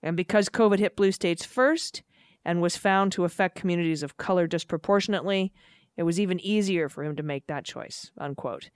And 0.02 0.16
because 0.16 0.48
COVID 0.48 0.78
hit 0.78 0.96
blue 0.96 1.12
states 1.12 1.44
first 1.44 2.02
and 2.44 2.60
was 2.60 2.76
found 2.76 3.12
to 3.12 3.24
affect 3.24 3.60
communities 3.60 4.02
of 4.02 4.16
color 4.16 4.46
disproportionately, 4.48 5.52
It 5.96 6.04
was 6.04 6.20
even 6.20 6.40
easier 6.40 6.88
for 6.88 7.04
him 7.04 7.16
to 7.16 7.22
make 7.22 7.46
that 7.46 7.64
choice, 7.64 8.10
unquote. 8.18 8.70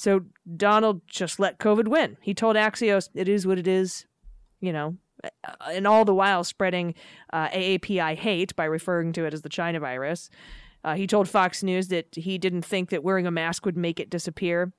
So 0.00 0.22
Donald 0.56 1.02
just 1.06 1.38
let 1.38 1.58
COVID 1.58 1.86
win. 1.86 2.16
He 2.22 2.32
told 2.32 2.56
Axios, 2.56 3.10
it 3.14 3.28
is 3.28 3.46
what 3.46 3.58
it 3.58 3.68
is, 3.68 4.06
you 4.58 4.72
know, 4.72 4.96
and 5.70 5.86
all 5.86 6.06
the 6.06 6.14
while 6.14 6.42
spreading 6.42 6.94
uh, 7.34 7.48
AAPI 7.48 8.16
hate 8.16 8.56
by 8.56 8.64
referring 8.64 9.12
to 9.12 9.26
it 9.26 9.34
as 9.34 9.42
the 9.42 9.50
China 9.50 9.78
virus. 9.78 10.30
Uh, 10.82 10.94
he 10.94 11.06
told 11.06 11.28
Fox 11.28 11.62
News 11.62 11.88
that 11.88 12.06
he 12.14 12.38
didn't 12.38 12.62
think 12.62 12.88
that 12.88 13.04
wearing 13.04 13.26
a 13.26 13.30
mask 13.30 13.66
would 13.66 13.76
make 13.76 14.00
it 14.00 14.08
disappear. 14.08 14.72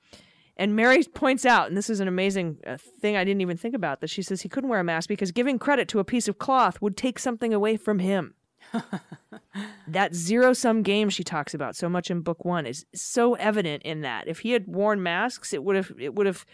And 0.57 0.75
Mary 0.75 1.03
points 1.13 1.45
out, 1.45 1.67
and 1.67 1.77
this 1.77 1.91
is 1.91 1.99
an 1.99 2.07
amazing 2.07 2.57
uh, 2.65 2.77
thing 2.99 3.15
I 3.15 3.23
didn't 3.23 3.41
even 3.41 3.57
think 3.57 3.75
about, 3.75 4.01
that 4.01 4.09
she 4.09 4.23
says 4.23 4.41
he 4.41 4.49
couldn't 4.49 4.71
wear 4.71 4.79
a 4.79 4.83
mask 4.83 5.07
because 5.07 5.31
giving 5.31 5.59
credit 5.59 5.87
to 5.89 5.99
a 5.99 6.03
piece 6.03 6.27
of 6.27 6.39
cloth 6.39 6.81
would 6.81 6.97
take 6.97 7.19
something 7.19 7.53
away 7.53 7.77
from 7.77 7.99
him. 7.99 8.33
that 9.87 10.15
zero 10.15 10.53
sum 10.53 10.83
game 10.83 11.09
she 11.09 11.23
talks 11.23 11.53
about 11.53 11.75
so 11.75 11.89
much 11.89 12.09
in 12.09 12.21
book 12.21 12.45
one 12.45 12.65
is 12.65 12.85
so 12.93 13.35
evident 13.35 13.83
in 13.83 14.01
that. 14.01 14.27
If 14.27 14.39
he 14.39 14.51
had 14.51 14.67
worn 14.67 15.01
masks, 15.03 15.53
it 15.53 15.63
would 15.63 15.75
have 15.75 15.91
it 15.99 16.15
would 16.15 16.25
have 16.25 16.45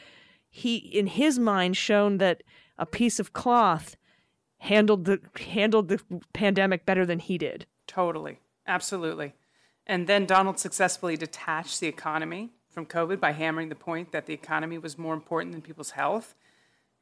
he 0.50 0.78
in 0.78 1.08
his 1.08 1.38
mind 1.38 1.78
shown 1.78 2.18
that 2.18 2.44
a 2.78 2.86
piece 2.86 3.20
of 3.20 3.34
cloth 3.34 3.96
handled 4.60 5.06
the 5.06 5.20
handled 5.36 5.90
the 5.90 6.02
pandemic 6.34 6.86
better 6.86 7.06
than 7.06 7.20
he 7.20 7.38
did. 7.38 7.66
Totally. 7.86 8.40
Absolutely. 8.66 9.34
And 9.86 10.08
then 10.08 10.26
Donald 10.26 10.60
successfully 10.60 11.16
detached 11.16 11.80
the 11.80 11.88
economy 11.88 12.50
from 12.70 12.86
COVID 12.86 13.20
by 13.20 13.32
hammering 13.32 13.70
the 13.70 13.76
point 13.76 14.12
that 14.12 14.26
the 14.26 14.34
economy 14.34 14.78
was 14.78 14.98
more 14.98 15.14
important 15.14 15.54
than 15.54 15.62
people's 15.62 15.92
health. 15.92 16.36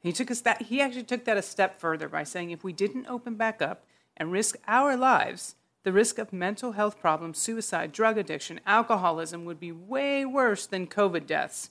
He 0.00 0.12
took 0.12 0.30
us 0.30 0.40
that 0.42 0.62
he 0.62 0.80
actually 0.80 1.02
took 1.02 1.24
that 1.24 1.36
a 1.36 1.42
step 1.42 1.80
further 1.80 2.08
by 2.08 2.22
saying 2.22 2.50
if 2.50 2.62
we 2.62 2.72
didn't 2.72 3.08
open 3.08 3.34
back 3.34 3.60
up 3.60 3.84
and 4.16 4.32
risk 4.32 4.56
our 4.66 4.96
lives, 4.96 5.56
the 5.82 5.92
risk 5.92 6.18
of 6.18 6.32
mental 6.32 6.72
health 6.72 7.00
problems, 7.00 7.38
suicide, 7.38 7.92
drug 7.92 8.18
addiction, 8.18 8.60
alcoholism 8.66 9.44
would 9.44 9.60
be 9.60 9.72
way 9.72 10.24
worse 10.24 10.66
than 10.66 10.86
COVID 10.86 11.26
deaths. 11.26 11.70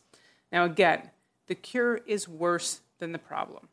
Now 0.52 0.64
again, 0.64 1.10
the 1.48 1.56
cure 1.56 2.02
is 2.06 2.28
worse 2.28 2.82
than 3.00 3.12
the 3.12 3.20
problem. 3.20 3.68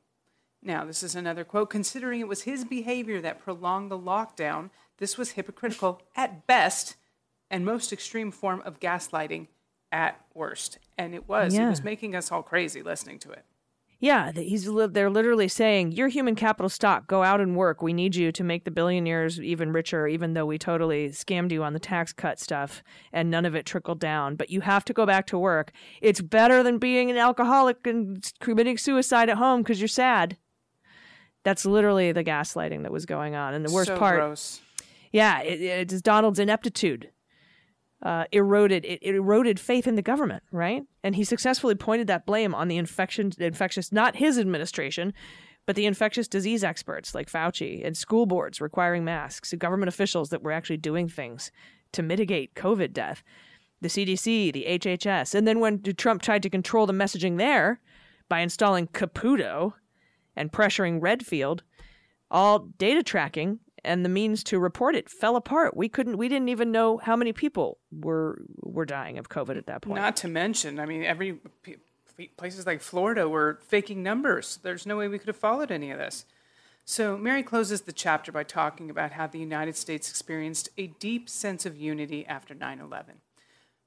Now, 0.62 0.84
this 0.84 1.02
is 1.02 1.16
another 1.16 1.44
quote. 1.44 1.70
Considering 1.70 2.20
it 2.20 2.28
was 2.28 2.42
his 2.42 2.64
behavior 2.64 3.20
that 3.20 3.40
prolonged 3.40 3.90
the 3.90 3.98
lockdown, 3.98 4.70
this 4.98 5.18
was 5.18 5.32
hypocritical 5.32 6.00
at 6.14 6.46
best 6.46 6.94
and 7.50 7.64
most 7.64 7.92
extreme 7.92 8.30
form 8.30 8.62
of 8.64 8.78
gaslighting 8.78 9.48
at 9.90 10.20
worst. 10.34 10.78
And 10.96 11.14
it 11.14 11.28
was. 11.28 11.54
Yeah. 11.54 11.66
It 11.66 11.70
was 11.70 11.82
making 11.82 12.14
us 12.14 12.30
all 12.30 12.42
crazy 12.42 12.82
listening 12.82 13.18
to 13.20 13.32
it. 13.32 13.44
Yeah, 14.02 14.32
he's 14.32 14.68
they're 14.90 15.08
literally 15.08 15.46
saying 15.46 15.92
you're 15.92 16.08
human 16.08 16.34
capital 16.34 16.68
stock. 16.68 17.06
Go 17.06 17.22
out 17.22 17.40
and 17.40 17.54
work. 17.54 17.82
We 17.82 17.92
need 17.92 18.16
you 18.16 18.32
to 18.32 18.42
make 18.42 18.64
the 18.64 18.72
billionaires 18.72 19.40
even 19.40 19.72
richer, 19.72 20.08
even 20.08 20.34
though 20.34 20.44
we 20.44 20.58
totally 20.58 21.10
scammed 21.10 21.52
you 21.52 21.62
on 21.62 21.72
the 21.72 21.78
tax 21.78 22.12
cut 22.12 22.40
stuff 22.40 22.82
and 23.12 23.30
none 23.30 23.44
of 23.44 23.54
it 23.54 23.64
trickled 23.64 24.00
down. 24.00 24.34
But 24.34 24.50
you 24.50 24.62
have 24.62 24.84
to 24.86 24.92
go 24.92 25.06
back 25.06 25.28
to 25.28 25.38
work. 25.38 25.70
It's 26.00 26.20
better 26.20 26.64
than 26.64 26.78
being 26.78 27.12
an 27.12 27.16
alcoholic 27.16 27.86
and 27.86 28.28
committing 28.40 28.76
suicide 28.76 29.30
at 29.30 29.36
home 29.36 29.62
because 29.62 29.80
you're 29.80 29.86
sad. 29.86 30.36
That's 31.44 31.64
literally 31.64 32.10
the 32.10 32.24
gaslighting 32.24 32.82
that 32.82 32.90
was 32.90 33.06
going 33.06 33.36
on. 33.36 33.54
And 33.54 33.64
the 33.64 33.72
worst 33.72 33.86
so 33.86 33.98
part, 33.98 34.18
gross. 34.18 34.60
yeah, 35.12 35.42
it, 35.42 35.62
it's 35.62 36.02
Donald's 36.02 36.40
ineptitude 36.40 37.08
uh, 38.02 38.24
eroded 38.32 38.84
it, 38.84 38.98
it, 39.02 39.14
eroded 39.14 39.60
faith 39.60 39.86
in 39.86 39.94
the 39.94 40.02
government, 40.02 40.42
right? 40.50 40.82
And 41.04 41.14
he 41.14 41.24
successfully 41.24 41.74
pointed 41.74 42.06
that 42.08 42.26
blame 42.26 42.54
on 42.54 42.68
the 42.68 42.76
infection 42.76 43.32
infectious 43.38 43.92
not 43.92 44.16
his 44.16 44.38
administration, 44.38 45.12
but 45.66 45.76
the 45.76 45.86
infectious 45.86 46.26
disease 46.26 46.64
experts 46.64 47.14
like 47.14 47.30
Fauci 47.30 47.86
and 47.86 47.96
school 47.96 48.26
boards 48.26 48.60
requiring 48.60 49.04
masks, 49.04 49.54
government 49.54 49.88
officials 49.88 50.30
that 50.30 50.42
were 50.42 50.52
actually 50.52 50.78
doing 50.78 51.08
things 51.08 51.52
to 51.92 52.02
mitigate 52.02 52.54
COVID 52.54 52.92
death, 52.92 53.22
the 53.80 53.88
CDC, 53.88 54.52
the 54.52 54.66
HHS, 54.68 55.34
and 55.34 55.46
then 55.46 55.60
when 55.60 55.82
Trump 55.82 56.22
tried 56.22 56.42
to 56.42 56.50
control 56.50 56.86
the 56.86 56.92
messaging 56.92 57.38
there 57.38 57.80
by 58.28 58.40
installing 58.40 58.88
Caputo 58.88 59.74
and 60.34 60.50
pressuring 60.50 61.00
Redfield, 61.00 61.62
all 62.30 62.60
data 62.78 63.02
tracking 63.02 63.60
and 63.84 64.04
the 64.04 64.08
means 64.08 64.44
to 64.44 64.58
report 64.58 64.94
it 64.94 65.08
fell 65.08 65.36
apart. 65.36 65.76
We 65.76 65.88
couldn't 65.88 66.16
we 66.16 66.28
didn't 66.28 66.48
even 66.48 66.70
know 66.70 66.98
how 66.98 67.16
many 67.16 67.32
people 67.32 67.78
were 67.90 68.42
were 68.60 68.84
dying 68.84 69.18
of 69.18 69.28
COVID 69.28 69.56
at 69.56 69.66
that 69.66 69.82
point. 69.82 70.00
Not 70.00 70.16
to 70.16 70.28
mention, 70.28 70.78
I 70.78 70.86
mean, 70.86 71.04
every 71.04 71.40
places 72.36 72.66
like 72.66 72.80
Florida 72.80 73.28
were 73.28 73.58
faking 73.62 74.02
numbers. 74.02 74.58
There's 74.62 74.86
no 74.86 74.96
way 74.96 75.08
we 75.08 75.18
could 75.18 75.28
have 75.28 75.36
followed 75.36 75.70
any 75.70 75.90
of 75.90 75.98
this. 75.98 76.26
So 76.84 77.16
Mary 77.16 77.42
closes 77.42 77.82
the 77.82 77.92
chapter 77.92 78.32
by 78.32 78.42
talking 78.42 78.90
about 78.90 79.12
how 79.12 79.26
the 79.26 79.38
United 79.38 79.76
States 79.76 80.10
experienced 80.10 80.68
a 80.76 80.88
deep 80.88 81.28
sense 81.28 81.64
of 81.64 81.76
unity 81.76 82.26
after 82.26 82.54
9/11. 82.54 83.20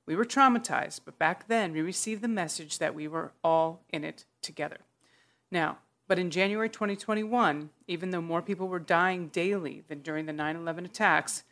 We 0.06 0.16
were 0.16 0.26
traumatized, 0.26 1.02
but 1.04 1.20
back 1.20 1.48
then 1.48 1.74
we 1.74 1.82
received 1.82 2.22
the 2.22 2.28
message 2.28 2.78
that 2.78 2.96
we 2.96 3.08
were 3.08 3.34
all 3.44 3.84
in 3.90 4.04
it 4.04 4.26
together. 4.42 4.80
Now, 5.52 5.80
but 6.08 6.20
in 6.20 6.30
January 6.30 6.70
2021, 6.70 7.70
even 7.88 8.12
though 8.12 8.22
more 8.22 8.42
people 8.42 8.68
were 8.68 8.80
dying 8.80 9.28
daily 9.30 9.84
than 9.88 10.02
during 10.02 10.26
the 10.26 10.34
9 10.34 10.56
11 10.56 10.86
attacks, 10.86 11.44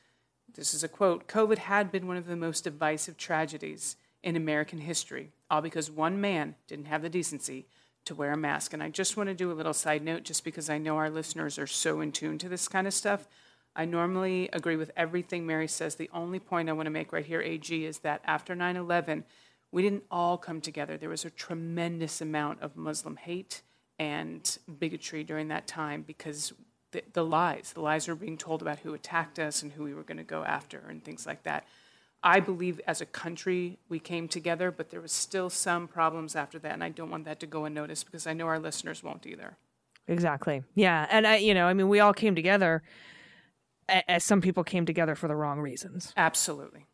this 0.54 0.74
is 0.74 0.84
a 0.84 0.88
quote 0.88 1.28
COVID 1.28 1.58
had 1.58 1.92
been 1.92 2.08
one 2.08 2.18
of 2.18 2.28
the 2.28 2.36
most 2.36 2.64
divisive 2.64 3.18
tragedies 3.18 3.96
in 4.22 4.36
American 4.36 4.80
history, 4.80 5.32
all 5.50 5.62
because 5.62 5.90
one 5.90 6.22
man 6.22 6.56
didn't 6.68 6.86
have 6.86 7.02
the 7.02 7.10
decency 7.10 7.66
to 8.06 8.16
wear 8.16 8.32
a 8.32 8.38
mask. 8.38 8.74
And 8.74 8.84
I 8.84 8.90
just 8.90 9.18
want 9.18 9.30
to 9.30 9.36
do 9.36 9.52
a 9.52 9.54
little 9.54 9.74
side 9.74 10.04
note, 10.04 10.24
just 10.24 10.44
because 10.44 10.70
I 10.70 10.78
know 10.78 10.98
our 10.98 11.10
listeners 11.10 11.58
are 11.58 11.68
so 11.68 12.02
in 12.02 12.12
tune 12.12 12.38
to 12.40 12.50
this 12.50 12.68
kind 12.68 12.88
of 12.88 12.94
stuff. 12.94 13.28
I 13.76 13.86
normally 13.86 14.50
agree 14.54 14.76
with 14.76 14.92
everything 14.96 15.48
Mary 15.48 15.68
says. 15.68 15.96
The 15.96 16.10
only 16.14 16.40
point 16.40 16.70
I 16.70 16.74
want 16.74 16.86
to 16.86 16.92
make 16.92 17.12
right 17.12 17.26
here, 17.26 17.42
AG, 17.42 17.86
is 17.86 18.00
that 18.00 18.22
after 18.26 18.56
9 18.56 18.76
11, 18.76 19.24
we 19.72 19.82
didn't 19.82 20.04
all 20.12 20.38
come 20.38 20.62
together. 20.62 20.98
There 20.98 21.10
was 21.10 21.26
a 21.26 21.32
tremendous 21.32 22.22
amount 22.22 22.62
of 22.62 22.78
Muslim 22.78 23.16
hate 23.16 23.64
and 24.00 24.58
bigotry 24.80 25.24
during 25.24 25.50
that 25.50 25.68
time 25.68 26.04
because 26.06 26.54
the, 26.92 27.04
the, 27.14 27.24
lies, 27.24 27.72
the 27.74 27.82
lies 27.82 28.08
were 28.08 28.16
being 28.16 28.38
told 28.38 28.62
about 28.62 28.80
who 28.80 28.94
attacked 28.94 29.40
us 29.40 29.62
and 29.62 29.72
who 29.72 29.84
we 29.84 29.94
were 29.94 30.04
going 30.04 30.18
to 30.18 30.24
go 30.24 30.44
after 30.44 30.84
and 30.90 31.04
things 31.04 31.26
like 31.26 31.44
that. 31.44 31.66
I 32.24 32.40
believe 32.40 32.80
as 32.88 33.02
a 33.02 33.06
country 33.06 33.78
we 33.90 34.00
came 34.00 34.28
together, 34.28 34.72
but 34.72 34.90
there 34.90 35.02
was 35.02 35.12
still 35.12 35.50
some 35.50 35.88
problems 35.88 36.36
after 36.36 36.58
that, 36.60 36.72
and 36.72 36.84
I 36.84 36.90
don't 36.90 37.10
want 37.10 37.26
that 37.26 37.40
to 37.42 37.46
go 37.48 37.66
unnoticed 37.66 38.06
because 38.06 38.26
I 38.26 38.34
know 38.34 38.48
our 38.48 38.60
listeners 38.60 39.04
won't 39.04 39.26
either. 39.26 39.58
Exactly. 40.08 40.64
Yeah, 40.74 41.06
and 41.10 41.28
I, 41.28 41.38
you 41.38 41.54
know, 41.54 41.66
I 41.66 41.74
mean, 41.74 41.90
we 41.90 42.00
all 42.00 42.14
came 42.14 42.34
together, 42.34 42.82
as 43.90 44.24
some 44.24 44.40
people 44.40 44.64
came 44.64 44.86
together 44.86 45.16
for 45.16 45.28
the 45.28 45.36
wrong 45.36 45.60
reasons. 45.60 46.14
Absolutely. 46.16 46.86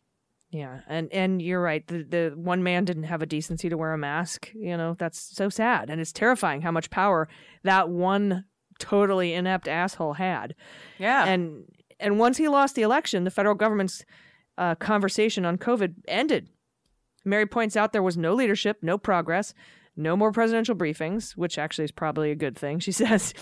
Yeah, 0.52 0.80
and 0.88 1.12
and 1.14 1.42
you're 1.42 1.62
right. 1.62 1.86
The 1.86 2.04
the 2.04 2.34
one 2.36 2.64
man 2.64 2.86
didn't 2.86 3.04
have 3.04 3.22
a 3.22 3.28
decency 3.28 3.70
to 3.70 3.78
wear 3.78 3.94
a 3.94 3.98
mask. 3.98 4.52
You 4.56 4.78
know, 4.78 4.96
that's 4.98 5.20
so 5.20 5.50
sad, 5.50 5.90
and 5.90 6.02
it's 6.02 6.12
terrifying 6.12 6.62
how 6.62 6.72
much 6.72 6.90
power 6.90 7.30
that 7.64 7.90
one 7.90 8.46
totally 8.80 9.34
inept 9.34 9.68
asshole 9.68 10.14
had. 10.14 10.56
Yeah. 10.98 11.26
And 11.26 11.66
and 12.00 12.18
once 12.18 12.38
he 12.38 12.48
lost 12.48 12.76
the 12.76 12.82
election, 12.82 13.26
the 13.26 13.32
federal 13.32 13.56
government's 13.56 14.04
uh, 14.58 14.76
conversation 14.76 15.46
on 15.46 15.58
COVID 15.58 15.96
ended. 16.08 16.50
Mary 17.26 17.46
points 17.46 17.78
out 17.78 17.92
there 17.92 18.02
was 18.02 18.18
no 18.18 18.34
leadership, 18.34 18.78
no 18.82 18.98
progress, 18.98 19.54
no 20.00 20.16
more 20.16 20.32
presidential 20.32 20.76
briefings, 20.76 21.34
which 21.34 21.58
actually 21.58 21.86
is 21.86 21.92
probably 21.92 22.32
a 22.32 22.36
good 22.36 22.58
thing, 22.58 22.80
she 22.86 22.92
says. 22.92 23.34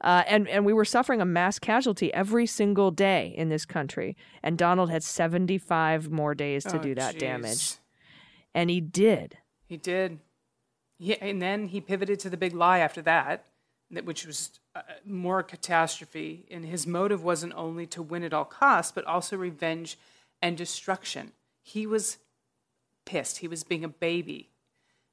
Uh, 0.00 0.22
and, 0.26 0.48
and 0.48 0.64
we 0.64 0.72
were 0.72 0.84
suffering 0.84 1.20
a 1.20 1.24
mass 1.24 1.58
casualty 1.58 2.12
every 2.12 2.46
single 2.46 2.90
day 2.90 3.34
in 3.36 3.48
this 3.48 3.64
country. 3.64 4.16
And 4.42 4.58
Donald 4.58 4.90
had 4.90 5.02
75 5.02 6.10
more 6.10 6.34
days 6.34 6.64
to 6.64 6.78
oh, 6.78 6.82
do 6.82 6.94
that 6.94 7.14
geez. 7.14 7.20
damage. 7.20 7.74
And 8.54 8.70
he 8.70 8.80
did. 8.80 9.38
He 9.66 9.76
did. 9.76 10.18
Yeah, 10.98 11.16
and 11.20 11.40
then 11.42 11.68
he 11.68 11.80
pivoted 11.80 12.20
to 12.20 12.30
the 12.30 12.36
big 12.36 12.54
lie 12.54 12.78
after 12.78 13.02
that, 13.02 13.46
which 14.04 14.26
was 14.26 14.60
uh, 14.76 14.82
more 15.04 15.42
catastrophe. 15.42 16.46
And 16.50 16.64
his 16.64 16.86
motive 16.86 17.24
wasn't 17.24 17.54
only 17.56 17.86
to 17.86 18.02
win 18.02 18.22
at 18.22 18.32
all 18.32 18.44
costs, 18.44 18.92
but 18.92 19.04
also 19.06 19.36
revenge 19.36 19.98
and 20.40 20.56
destruction. 20.56 21.32
He 21.62 21.86
was 21.86 22.18
pissed. 23.04 23.38
He 23.38 23.48
was 23.48 23.64
being 23.64 23.84
a 23.84 23.88
baby. 23.88 24.51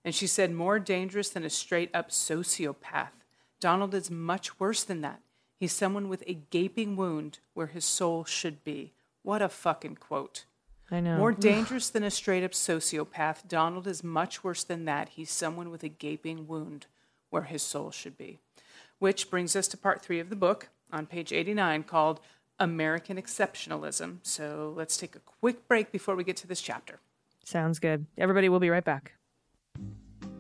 And 0.04 0.16
she 0.16 0.28
said, 0.28 0.52
more 0.52 0.80
dangerous 0.80 1.30
than 1.30 1.44
a 1.44 1.50
straight 1.50 1.90
up 1.94 2.10
sociopath. 2.10 3.12
Donald 3.60 3.94
is 3.94 4.10
much 4.10 4.60
worse 4.60 4.84
than 4.84 5.02
that. 5.02 5.22
He's 5.60 5.74
someone 5.74 6.08
with 6.08 6.24
a 6.26 6.34
gaping 6.34 6.96
wound 6.96 7.40
where 7.54 7.68
his 7.68 7.84
soul 7.84 8.24
should 8.24 8.64
be. 8.64 8.94
What 9.24 9.42
a 9.42 9.50
fucking 9.50 9.98
quote. 9.98 10.46
I 10.90 11.02
know. 11.02 11.18
More 11.18 11.32
dangerous 11.34 11.90
than 11.90 12.04
a 12.04 12.12
straight 12.12 12.44
up 12.44 12.52
sociopath. 12.52 13.48
Donald 13.48 13.86
is 13.86 14.04
much 14.04 14.44
worse 14.44 14.64
than 14.64 14.86
that. 14.86 15.10
He's 15.10 15.32
someone 15.32 15.70
with 15.70 15.84
a 15.84 15.90
gaping 15.90 16.48
wound 16.48 16.88
where 17.30 17.44
his 17.44 17.62
soul 17.62 17.92
should 17.92 18.18
be. 18.18 18.40
Which 19.00 19.30
brings 19.30 19.56
us 19.56 19.68
to 19.70 19.78
part 19.78 20.02
three 20.02 20.20
of 20.20 20.30
the 20.30 20.36
book 20.36 20.70
on 20.92 21.06
page 21.06 21.34
89 21.34 21.84
called 21.84 22.22
American 22.58 23.18
Exceptionalism. 23.18 24.20
So 24.24 24.74
let's 24.76 24.98
take 24.98 25.16
a 25.16 25.20
quick 25.20 25.68
break 25.68 25.92
before 25.92 26.16
we 26.16 26.24
get 26.24 26.38
to 26.38 26.48
this 26.48 26.62
chapter. 26.62 27.00
Sounds 27.44 27.80
good. 27.80 28.06
Everybody, 28.18 28.50
we'll 28.50 28.60
be 28.60 28.70
right 28.70 28.84
back. 28.84 29.14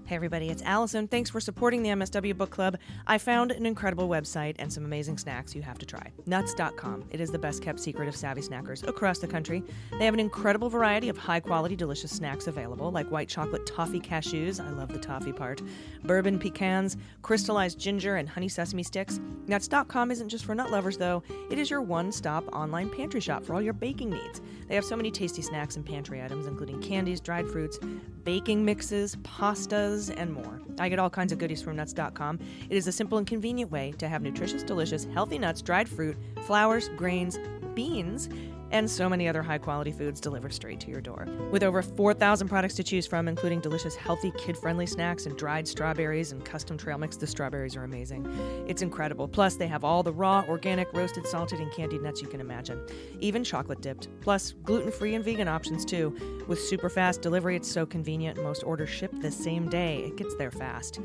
Hey, 0.10 0.16
everybody, 0.16 0.50
it's 0.50 0.63
Allison. 0.63 1.08
Thanks 1.08 1.30
for 1.30 1.39
supporting 1.39 1.84
the 1.84 1.89
MSW 1.89 2.36
Book 2.36 2.50
Club. 2.50 2.80
I 3.06 3.20
found 3.20 3.51
an 3.51 3.68
incredible 3.68 4.10
website 4.10 4.56
and 4.58 4.74
some 4.74 4.84
amazing 4.84 5.20
snacks 5.20 5.54
you 5.54 5.62
have 5.62 5.78
to 5.78 5.86
try. 5.86 6.12
Nuts.com. 6.25 7.06
It 7.12 7.22
is 7.22 7.30
the 7.30 7.38
best 7.38 7.62
kept 7.62 7.80
secret 7.80 8.08
of 8.08 8.16
savvy 8.16 8.42
snackers 8.42 8.88
across 8.88 9.20
the 9.20 9.28
country. 9.28 9.63
They 10.00 10.06
have 10.06 10.16
an 10.16 10.20
incredible 10.20 10.68
variety 10.68 11.10
of 11.10 11.18
high 11.20 11.42
quality, 11.42 11.75
delicious 11.75 12.10
snacks 12.10 12.48
available, 12.48 12.89
like 12.89 13.12
white 13.12 13.30
chocolate 13.30 13.68
toffee 13.68 14.00
cashews. 14.00 14.60
I 14.60 14.72
love 14.72 14.92
the 14.92 14.98
toffee 14.98 15.32
part. 15.32 15.62
Bourbon 16.04 16.39
pecans, 16.39 16.98
crystallized 17.22 17.78
ginger, 17.78 18.16
and 18.16 18.28
honey 18.28 18.50
sesame 18.50 18.82
sticks. 18.82 19.20
Nuts.com 19.46 20.10
isn't 20.10 20.30
just 20.30 20.44
for 20.44 20.56
nut 20.56 20.72
lovers, 20.72 20.98
though. 20.98 21.22
It 21.51 21.60
is 21.60 21.70
your 21.70 21.84
one 21.84 22.12
stop 22.12 22.48
online 22.51 22.89
pantry 22.89 23.20
shop 23.20 23.46
for 23.46 23.54
all 23.54 23.62
your 23.62 23.74
baking 23.74 24.10
needs. 24.10 24.42
They 24.68 24.74
have 24.74 24.86
so 24.86 24.96
many 24.96 25.12
tasty 25.12 25.44
snacks 25.44 25.75
and 25.75 25.86
pantry 25.86 26.24
items, 26.24 26.48
including 26.48 26.82
candies, 26.82 27.22
dried 27.22 27.48
fruits, 27.48 27.78
baking 28.24 28.66
mixes, 28.66 29.16
pastas, 29.18 29.99
and 30.08 30.32
more. 30.32 30.62
I 30.79 30.88
get 30.88 31.00
all 31.00 31.10
kinds 31.10 31.34
of 31.34 31.39
goodies 31.39 31.62
from 31.62 31.75
nuts.com. 31.75 32.39
It 32.70 32.77
is 32.77 32.88
a 32.88 32.91
simple 32.94 33.18
and 33.18 33.27
convenient 33.27 33.72
way 33.72 33.91
to 33.98 34.08
have 34.08 34.22
nutritious, 34.22 34.63
delicious, 34.63 35.03
healthy 35.13 35.38
nuts, 35.38 35.62
dried 35.62 35.89
fruit, 35.89 36.15
flours, 36.46 36.89
grains, 36.96 37.38
beans, 37.74 38.29
and 38.72 38.90
so 38.90 39.10
many 39.10 39.28
other 39.28 39.42
high 39.42 39.58
quality 39.58 39.92
foods 39.92 40.20
delivered 40.20 40.54
straight 40.54 40.80
to 40.82 40.90
your 40.90 41.02
door. 41.02 41.28
With 41.52 41.64
over 41.64 41.82
4,000 41.82 42.48
products 42.48 42.76
to 42.76 42.84
choose 42.84 43.08
from, 43.08 43.28
including 43.28 43.60
delicious, 43.62 43.96
healthy, 43.96 44.32
kid 44.38 44.58
friendly 44.58 44.86
snacks 44.86 45.26
and 45.26 45.38
dried 45.38 45.68
strawberries 45.68 46.32
and 46.32 46.44
custom 46.44 46.78
trail 46.78 46.98
mix, 46.98 47.18
the 47.18 47.28
strawberries 47.28 47.76
are 47.76 47.84
amazing. 47.84 48.26
It's 48.68 48.82
incredible. 48.82 49.28
Plus, 49.28 49.56
they 49.56 49.68
have 49.68 49.84
all 49.84 50.04
the 50.04 50.14
raw, 50.14 50.44
organic, 50.48 50.92
roasted, 50.94 51.26
salted, 51.28 51.60
and 51.60 51.72
candied 51.74 52.02
nuts 52.02 52.22
you 52.22 52.28
can 52.28 52.42
imagine, 52.42 52.82
even 53.20 53.44
chocolate 53.44 53.82
dipped. 53.82 54.08
Plus, 54.22 54.54
gluten 54.64 54.92
free 54.92 55.16
and 55.16 55.24
vegan 55.26 55.48
options 55.48 55.86
too. 55.86 56.44
With 56.48 56.60
super 56.60 56.90
fast 56.90 57.22
delivery, 57.22 57.56
it's 57.56 57.72
so 57.72 57.86
convenient. 57.86 58.42
Most 58.42 58.64
orders 58.64 58.90
ship 58.90 59.12
the 59.22 59.32
same 59.32 59.70
day, 59.70 60.04
it 60.06 60.16
gets 60.16 60.36
there 60.36 60.52
fast. 60.52 61.00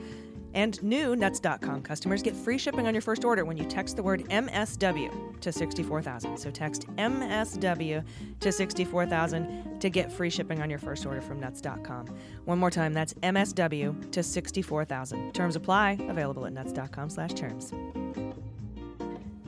And 0.55 0.81
new 0.85 1.17
Nuts.com 1.17 1.83
customers 1.83 2.23
get 2.23 2.35
free 2.35 2.59
shipping 2.59 2.87
on 2.87 2.95
your 2.95 3.01
first 3.01 3.25
order 3.25 3.45
when 3.45 3.57
you 3.57 3.65
text 3.65 3.97
the 3.97 4.03
word 4.03 4.25
MSW 4.31 5.41
to 5.41 5.53
64000. 5.53 6.37
So 6.37 6.51
text 6.51 6.87
MSW 6.97 8.05
to 8.41 8.53
64000 8.53 9.81
to 9.81 9.91
get 9.91 10.13
free 10.13 10.31
shipping 10.31 10.63
on 10.63 10.71
your 10.71 10.79
first 10.79 11.05
order 11.07 11.21
from 11.21 11.41
Nuts.com. 11.41 12.07
One 12.45 12.59
more 12.59 12.71
time, 12.71 12.95
that's 12.95 13.15
MSW 13.15 14.13
to 14.13 14.23
64000. 14.23 15.35
Terms 15.35 15.57
apply, 15.57 15.99
available 16.09 16.47
at 16.47 16.53
Nuts.com 16.53 17.11
slash 17.11 17.35
terms. 17.35 17.73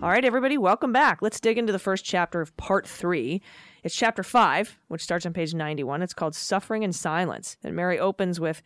All 0.03 0.11
right, 0.11 0.25
everybody, 0.25 0.59
welcome 0.59 0.93
back. 0.93 1.23
Let's 1.23 1.41
dig 1.41 1.57
into 1.57 1.73
the 1.73 1.79
first 1.79 2.05
chapter 2.05 2.41
of 2.41 2.55
part 2.57 2.87
three. 2.87 3.41
It's 3.83 3.95
chapter 3.95 4.23
five, 4.23 4.79
which 4.89 5.03
starts 5.03 5.25
on 5.25 5.33
page 5.33 5.55
91. 5.55 6.03
It's 6.03 6.13
called 6.13 6.35
Suffering 6.35 6.83
in 6.83 6.93
Silence. 6.93 7.57
And 7.63 7.75
Mary 7.75 7.99
opens 7.99 8.39
with 8.39 8.61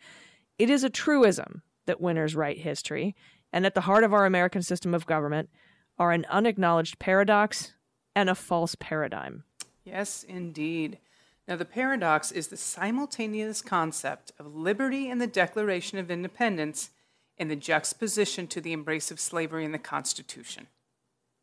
It 0.59 0.69
is 0.69 0.83
a 0.83 0.89
truism 0.89 1.61
that 1.85 2.01
winners 2.01 2.35
write 2.35 2.59
history, 2.59 3.15
and 3.51 3.65
at 3.65 3.75
the 3.75 3.81
heart 3.81 4.03
of 4.03 4.13
our 4.13 4.25
American 4.25 4.61
system 4.61 4.93
of 4.93 5.05
government 5.05 5.49
are 5.97 6.11
an 6.11 6.25
unacknowledged 6.29 6.99
paradox 6.99 7.73
and 8.15 8.29
a 8.29 8.35
false 8.35 8.75
paradigm. 8.75 9.43
Yes, 9.83 10.23
indeed. 10.23 10.99
Now, 11.47 11.55
the 11.55 11.65
paradox 11.65 12.31
is 12.31 12.47
the 12.47 12.57
simultaneous 12.57 13.61
concept 13.61 14.31
of 14.39 14.55
liberty 14.55 15.09
in 15.09 15.17
the 15.17 15.27
Declaration 15.27 15.97
of 15.97 16.11
Independence 16.11 16.91
and 17.37 17.49
the 17.49 17.55
juxtaposition 17.55 18.47
to 18.47 18.61
the 18.61 18.73
embrace 18.73 19.11
of 19.11 19.19
slavery 19.19 19.65
in 19.65 19.71
the 19.71 19.79
Constitution. 19.79 20.67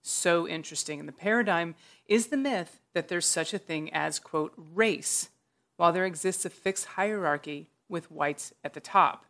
So 0.02 0.46
interesting. 0.48 1.00
And 1.00 1.08
the 1.08 1.12
paradigm 1.12 1.74
is 2.06 2.28
the 2.28 2.36
myth 2.36 2.80
that 2.94 3.08
there's 3.08 3.26
such 3.26 3.52
a 3.52 3.58
thing 3.58 3.92
as, 3.92 4.18
quote, 4.18 4.54
race, 4.56 5.30
while 5.76 5.92
there 5.92 6.06
exists 6.06 6.44
a 6.44 6.50
fixed 6.50 6.86
hierarchy 6.86 7.68
with 7.88 8.10
whites 8.10 8.54
at 8.62 8.74
the 8.74 8.80
top. 8.80 9.26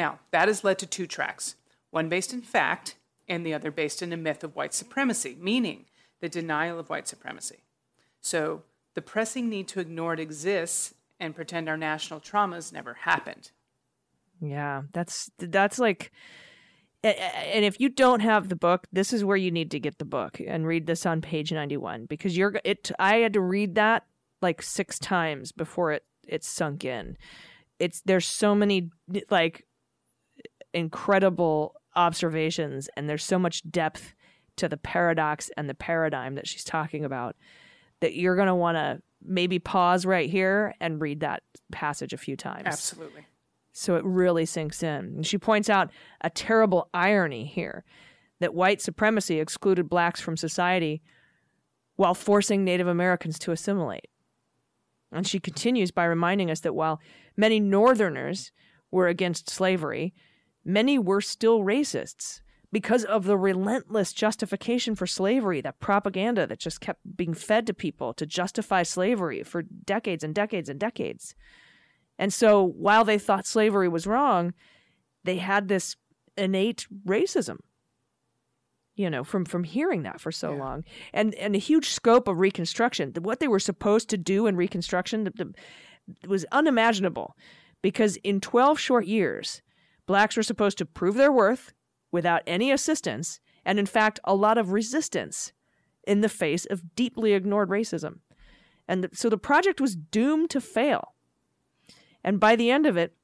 Now, 0.00 0.18
that 0.30 0.48
has 0.48 0.64
led 0.64 0.78
to 0.78 0.86
two 0.86 1.06
tracks 1.06 1.56
one 1.90 2.08
based 2.08 2.32
in 2.32 2.40
fact, 2.40 2.94
and 3.28 3.44
the 3.44 3.52
other 3.52 3.70
based 3.70 4.00
in 4.00 4.14
a 4.14 4.16
myth 4.16 4.42
of 4.42 4.56
white 4.56 4.72
supremacy, 4.72 5.36
meaning 5.38 5.84
the 6.20 6.28
denial 6.30 6.78
of 6.78 6.88
white 6.88 7.06
supremacy. 7.06 7.58
So, 8.22 8.62
the 8.94 9.02
pressing 9.02 9.50
need 9.50 9.68
to 9.68 9.80
ignore 9.80 10.14
it 10.14 10.20
exists 10.20 10.94
and 11.18 11.34
pretend 11.34 11.68
our 11.68 11.76
national 11.76 12.20
traumas 12.20 12.72
never 12.72 12.94
happened. 12.94 13.50
Yeah, 14.40 14.84
that's 14.94 15.30
that's 15.36 15.78
like 15.78 16.12
and 17.04 17.62
if 17.66 17.78
you 17.78 17.90
don't 17.90 18.20
have 18.20 18.48
the 18.48 18.56
book, 18.56 18.86
this 18.90 19.12
is 19.12 19.22
where 19.22 19.36
you 19.36 19.50
need 19.50 19.70
to 19.72 19.80
get 19.80 19.98
the 19.98 20.06
book 20.06 20.40
and 20.40 20.66
read 20.66 20.86
this 20.86 21.04
on 21.04 21.20
page 21.20 21.52
91 21.52 22.06
because 22.06 22.38
you're 22.38 22.58
it 22.64 22.90
I 22.98 23.16
had 23.16 23.34
to 23.34 23.42
read 23.42 23.74
that 23.74 24.06
like 24.40 24.62
6 24.62 24.98
times 24.98 25.52
before 25.52 25.92
it 25.92 26.04
it 26.26 26.42
sunk 26.42 26.86
in. 26.86 27.18
It's 27.78 28.00
there's 28.06 28.26
so 28.26 28.54
many 28.54 28.88
like 29.28 29.66
incredible 30.72 31.74
observations 31.96 32.88
and 32.96 33.08
there's 33.08 33.24
so 33.24 33.38
much 33.38 33.68
depth 33.70 34.14
to 34.56 34.68
the 34.68 34.76
paradox 34.76 35.50
and 35.56 35.68
the 35.68 35.74
paradigm 35.74 36.34
that 36.34 36.46
she's 36.46 36.64
talking 36.64 37.04
about 37.04 37.36
that 38.00 38.14
you're 38.14 38.36
going 38.36 38.48
to 38.48 38.54
want 38.54 38.76
to 38.76 39.00
maybe 39.22 39.58
pause 39.58 40.06
right 40.06 40.30
here 40.30 40.74
and 40.80 41.00
read 41.00 41.20
that 41.20 41.42
passage 41.72 42.12
a 42.12 42.18
few 42.18 42.36
times. 42.36 42.66
Absolutely. 42.66 43.26
So 43.72 43.96
it 43.96 44.04
really 44.04 44.46
sinks 44.46 44.82
in. 44.82 45.14
And 45.16 45.26
she 45.26 45.38
points 45.38 45.68
out 45.68 45.90
a 46.20 46.30
terrible 46.30 46.88
irony 46.92 47.44
here 47.44 47.84
that 48.40 48.54
white 48.54 48.80
supremacy 48.80 49.38
excluded 49.38 49.88
blacks 49.88 50.20
from 50.20 50.36
society 50.36 51.02
while 51.96 52.14
forcing 52.14 52.64
Native 52.64 52.86
Americans 52.86 53.38
to 53.40 53.52
assimilate. 53.52 54.08
And 55.12 55.26
she 55.26 55.38
continues 55.38 55.90
by 55.90 56.04
reminding 56.04 56.50
us 56.50 56.60
that 56.60 56.74
while 56.74 57.00
many 57.36 57.60
Northerners 57.60 58.52
were 58.90 59.08
against 59.08 59.50
slavery, 59.50 60.14
many 60.72 60.98
were 60.98 61.20
still 61.20 61.60
racists 61.60 62.40
because 62.72 63.04
of 63.04 63.24
the 63.24 63.36
relentless 63.36 64.12
justification 64.12 64.94
for 64.94 65.06
slavery, 65.06 65.60
that 65.60 65.80
propaganda 65.80 66.46
that 66.46 66.60
just 66.60 66.80
kept 66.80 67.00
being 67.16 67.34
fed 67.34 67.66
to 67.66 67.74
people 67.74 68.14
to 68.14 68.26
justify 68.26 68.82
slavery 68.82 69.42
for 69.42 69.62
decades 69.62 70.22
and 70.22 70.34
decades 70.34 70.68
and 70.68 70.78
decades. 70.78 71.34
And 72.18 72.32
so 72.32 72.62
while 72.62 73.04
they 73.04 73.18
thought 73.18 73.46
slavery 73.46 73.88
was 73.88 74.06
wrong, 74.06 74.54
they 75.24 75.36
had 75.36 75.68
this 75.68 75.96
innate 76.36 76.86
racism 77.06 77.58
you 78.94 79.08
know 79.08 79.24
from 79.24 79.44
from 79.44 79.64
hearing 79.64 80.02
that 80.02 80.20
for 80.20 80.30
so 80.30 80.52
yeah. 80.52 80.58
long 80.58 80.84
and 81.12 81.34
and 81.34 81.54
a 81.54 81.58
huge 81.58 81.90
scope 81.90 82.28
of 82.28 82.38
reconstruction 82.38 83.12
what 83.20 83.40
they 83.40 83.48
were 83.48 83.58
supposed 83.58 84.08
to 84.08 84.16
do 84.16 84.46
in 84.46 84.56
reconstruction 84.56 85.24
the, 85.24 85.30
the, 85.30 86.28
was 86.28 86.44
unimaginable 86.52 87.36
because 87.82 88.16
in 88.16 88.40
12 88.40 88.78
short 88.78 89.06
years 89.06 89.62
blacks 90.10 90.36
were 90.36 90.42
supposed 90.42 90.76
to 90.76 90.84
prove 90.84 91.14
their 91.14 91.30
worth 91.30 91.72
without 92.10 92.42
any 92.44 92.72
assistance 92.72 93.38
and 93.64 93.78
in 93.78 93.86
fact 93.86 94.18
a 94.24 94.34
lot 94.34 94.58
of 94.58 94.72
resistance 94.72 95.52
in 96.04 96.20
the 96.20 96.28
face 96.28 96.66
of 96.66 96.96
deeply 96.96 97.32
ignored 97.32 97.68
racism 97.68 98.18
and 98.88 99.08
so 99.12 99.28
the 99.28 99.38
project 99.38 99.80
was 99.80 99.94
doomed 99.94 100.50
to 100.50 100.60
fail 100.60 101.14
and 102.24 102.40
by 102.40 102.56
the 102.56 102.72
end 102.72 102.86
of 102.86 102.96
it 102.96 103.14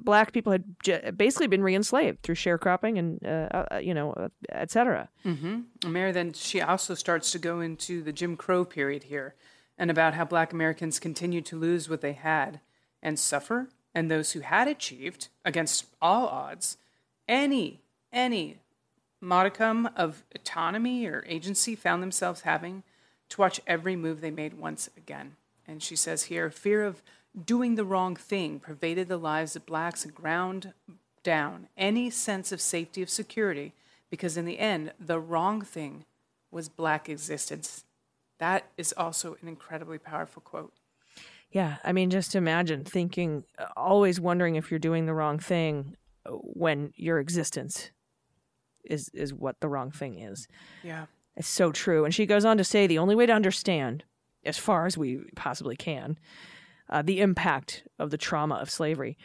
black 0.00 0.32
people 0.32 0.52
had 0.52 0.64
j- 0.82 1.10
basically 1.14 1.46
been 1.46 1.62
re-enslaved 1.62 2.22
through 2.22 2.34
sharecropping 2.34 2.98
and 2.98 3.26
uh, 3.26 3.66
uh, 3.70 3.78
you 3.78 3.92
know 3.92 4.12
uh, 4.14 4.28
etc. 4.52 5.08
Mm-hmm. 5.24 5.92
Mary 5.92 6.12
then 6.12 6.32
she 6.32 6.62
also 6.62 6.94
starts 6.94 7.30
to 7.32 7.38
go 7.38 7.60
into 7.60 8.02
the 8.02 8.12
Jim 8.12 8.36
Crow 8.36 8.64
period 8.64 9.04
here, 9.04 9.34
and 9.76 9.90
about 9.90 10.14
how 10.14 10.24
Black 10.24 10.54
Americans 10.54 10.98
continued 10.98 11.44
to 11.46 11.58
lose 11.58 11.90
what 11.90 12.00
they 12.00 12.14
had 12.14 12.60
and 13.02 13.18
suffer, 13.18 13.68
and 13.94 14.10
those 14.10 14.32
who 14.32 14.40
had 14.40 14.68
achieved 14.68 15.28
against 15.44 15.86
all 16.00 16.26
odds 16.26 16.76
any 17.28 17.80
any 18.12 18.58
modicum 19.20 19.88
of 19.96 20.24
autonomy 20.34 21.06
or 21.06 21.24
agency 21.28 21.76
found 21.76 22.02
themselves 22.02 22.40
having 22.42 22.82
to 23.28 23.40
watch 23.40 23.60
every 23.66 23.94
move 23.94 24.20
they 24.20 24.30
made 24.30 24.54
once 24.54 24.88
again. 24.96 25.36
And 25.68 25.82
she 25.82 25.94
says 25.94 26.24
here, 26.24 26.50
fear 26.50 26.84
of 26.84 27.02
doing 27.46 27.76
the 27.76 27.84
wrong 27.84 28.16
thing 28.16 28.58
pervaded 28.58 29.08
the 29.08 29.16
lives 29.16 29.54
of 29.54 29.66
blacks 29.66 30.04
and 30.04 30.14
ground 30.14 30.72
down. 31.22 31.68
Any 31.76 32.10
sense 32.10 32.50
of 32.50 32.60
safety 32.60 33.02
of 33.02 33.10
security 33.10 33.72
because 34.10 34.36
in 34.36 34.46
the 34.46 34.58
end 34.58 34.92
the 34.98 35.20
wrong 35.20 35.62
thing 35.62 36.04
was 36.50 36.68
black 36.68 37.08
existence. 37.08 37.84
That 38.38 38.64
is 38.76 38.92
also 38.96 39.36
an 39.40 39.48
incredibly 39.48 39.98
powerful 39.98 40.42
quote 40.42 40.72
yeah 41.50 41.76
i 41.84 41.92
mean 41.92 42.10
just 42.10 42.34
imagine 42.34 42.84
thinking 42.84 43.44
always 43.76 44.20
wondering 44.20 44.56
if 44.56 44.70
you're 44.70 44.78
doing 44.78 45.06
the 45.06 45.14
wrong 45.14 45.38
thing 45.38 45.96
when 46.26 46.92
your 46.96 47.18
existence 47.18 47.90
is 48.84 49.08
is 49.14 49.34
what 49.34 49.58
the 49.60 49.68
wrong 49.68 49.90
thing 49.90 50.18
is 50.18 50.46
yeah 50.82 51.06
it's 51.36 51.48
so 51.48 51.72
true 51.72 52.04
and 52.04 52.14
she 52.14 52.26
goes 52.26 52.44
on 52.44 52.56
to 52.56 52.64
say 52.64 52.86
the 52.86 52.98
only 52.98 53.14
way 53.14 53.26
to 53.26 53.32
understand 53.32 54.04
as 54.44 54.58
far 54.58 54.86
as 54.86 54.96
we 54.96 55.20
possibly 55.36 55.76
can 55.76 56.18
uh, 56.90 57.02
the 57.02 57.20
impact 57.20 57.84
of 57.98 58.10
the 58.10 58.18
trauma 58.18 58.56
of 58.56 58.68
slavery. 58.68 59.16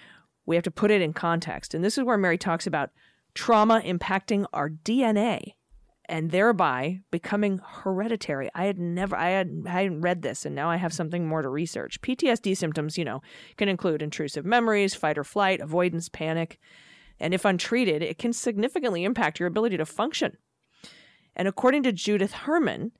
We 0.46 0.56
have 0.56 0.64
to 0.64 0.72
put 0.72 0.92
it 0.92 1.02
in 1.02 1.14
context. 1.14 1.74
And 1.74 1.84
this 1.84 1.98
is 1.98 2.04
where 2.04 2.18
Mary 2.18 2.38
talks 2.38 2.68
about 2.68 2.92
trauma 3.34 3.82
impacting 3.84 4.46
our 4.54 4.70
DNA 4.70 5.54
and 6.08 6.32
thereby 6.32 7.02
becoming 7.12 7.60
hereditary. 7.66 8.50
I 8.54 8.66
had 8.66 8.80
never, 8.80 9.16
I 9.16 9.30
had, 9.30 9.64
I 9.66 9.82
hadn't 9.84 10.02
read 10.02 10.22
this, 10.22 10.46
and 10.46 10.56
now 10.56 10.70
I 10.70 10.78
have 10.78 10.94
something 10.94 11.28
more 11.28 11.42
to 11.42 11.50
research. 11.50 12.02
PTSD 12.02 12.56
symptoms, 12.56 12.98
you 12.98 13.06
know, 13.06 13.22
can 13.58 13.70
include 13.70 14.02
intrusive 14.02 14.46
memories, 14.46 14.94
fight 14.94 15.18
or 15.18 15.24
flight, 15.24 15.62
avoidance, 15.62 16.10
panic, 16.10 16.60
and 17.20 17.34
if 17.34 17.46
untreated, 17.46 18.02
it 18.02 18.18
can 18.18 18.34
significantly 18.34 19.04
impact 19.04 19.40
your 19.40 19.48
ability 19.48 19.78
to 19.78 19.86
function. 19.86 20.38
And 21.36 21.48
according 21.48 21.84
to 21.84 21.92
Judith 21.92 22.34
Herman, 22.34 22.92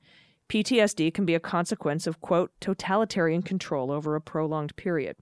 PTSD 0.48 1.12
can 1.12 1.26
be 1.26 1.34
a 1.34 1.40
consequence 1.40 2.06
of, 2.06 2.20
quote, 2.20 2.52
totalitarian 2.60 3.42
control 3.42 3.90
over 3.90 4.14
a 4.14 4.20
prolonged 4.20 4.76
period. 4.76 5.16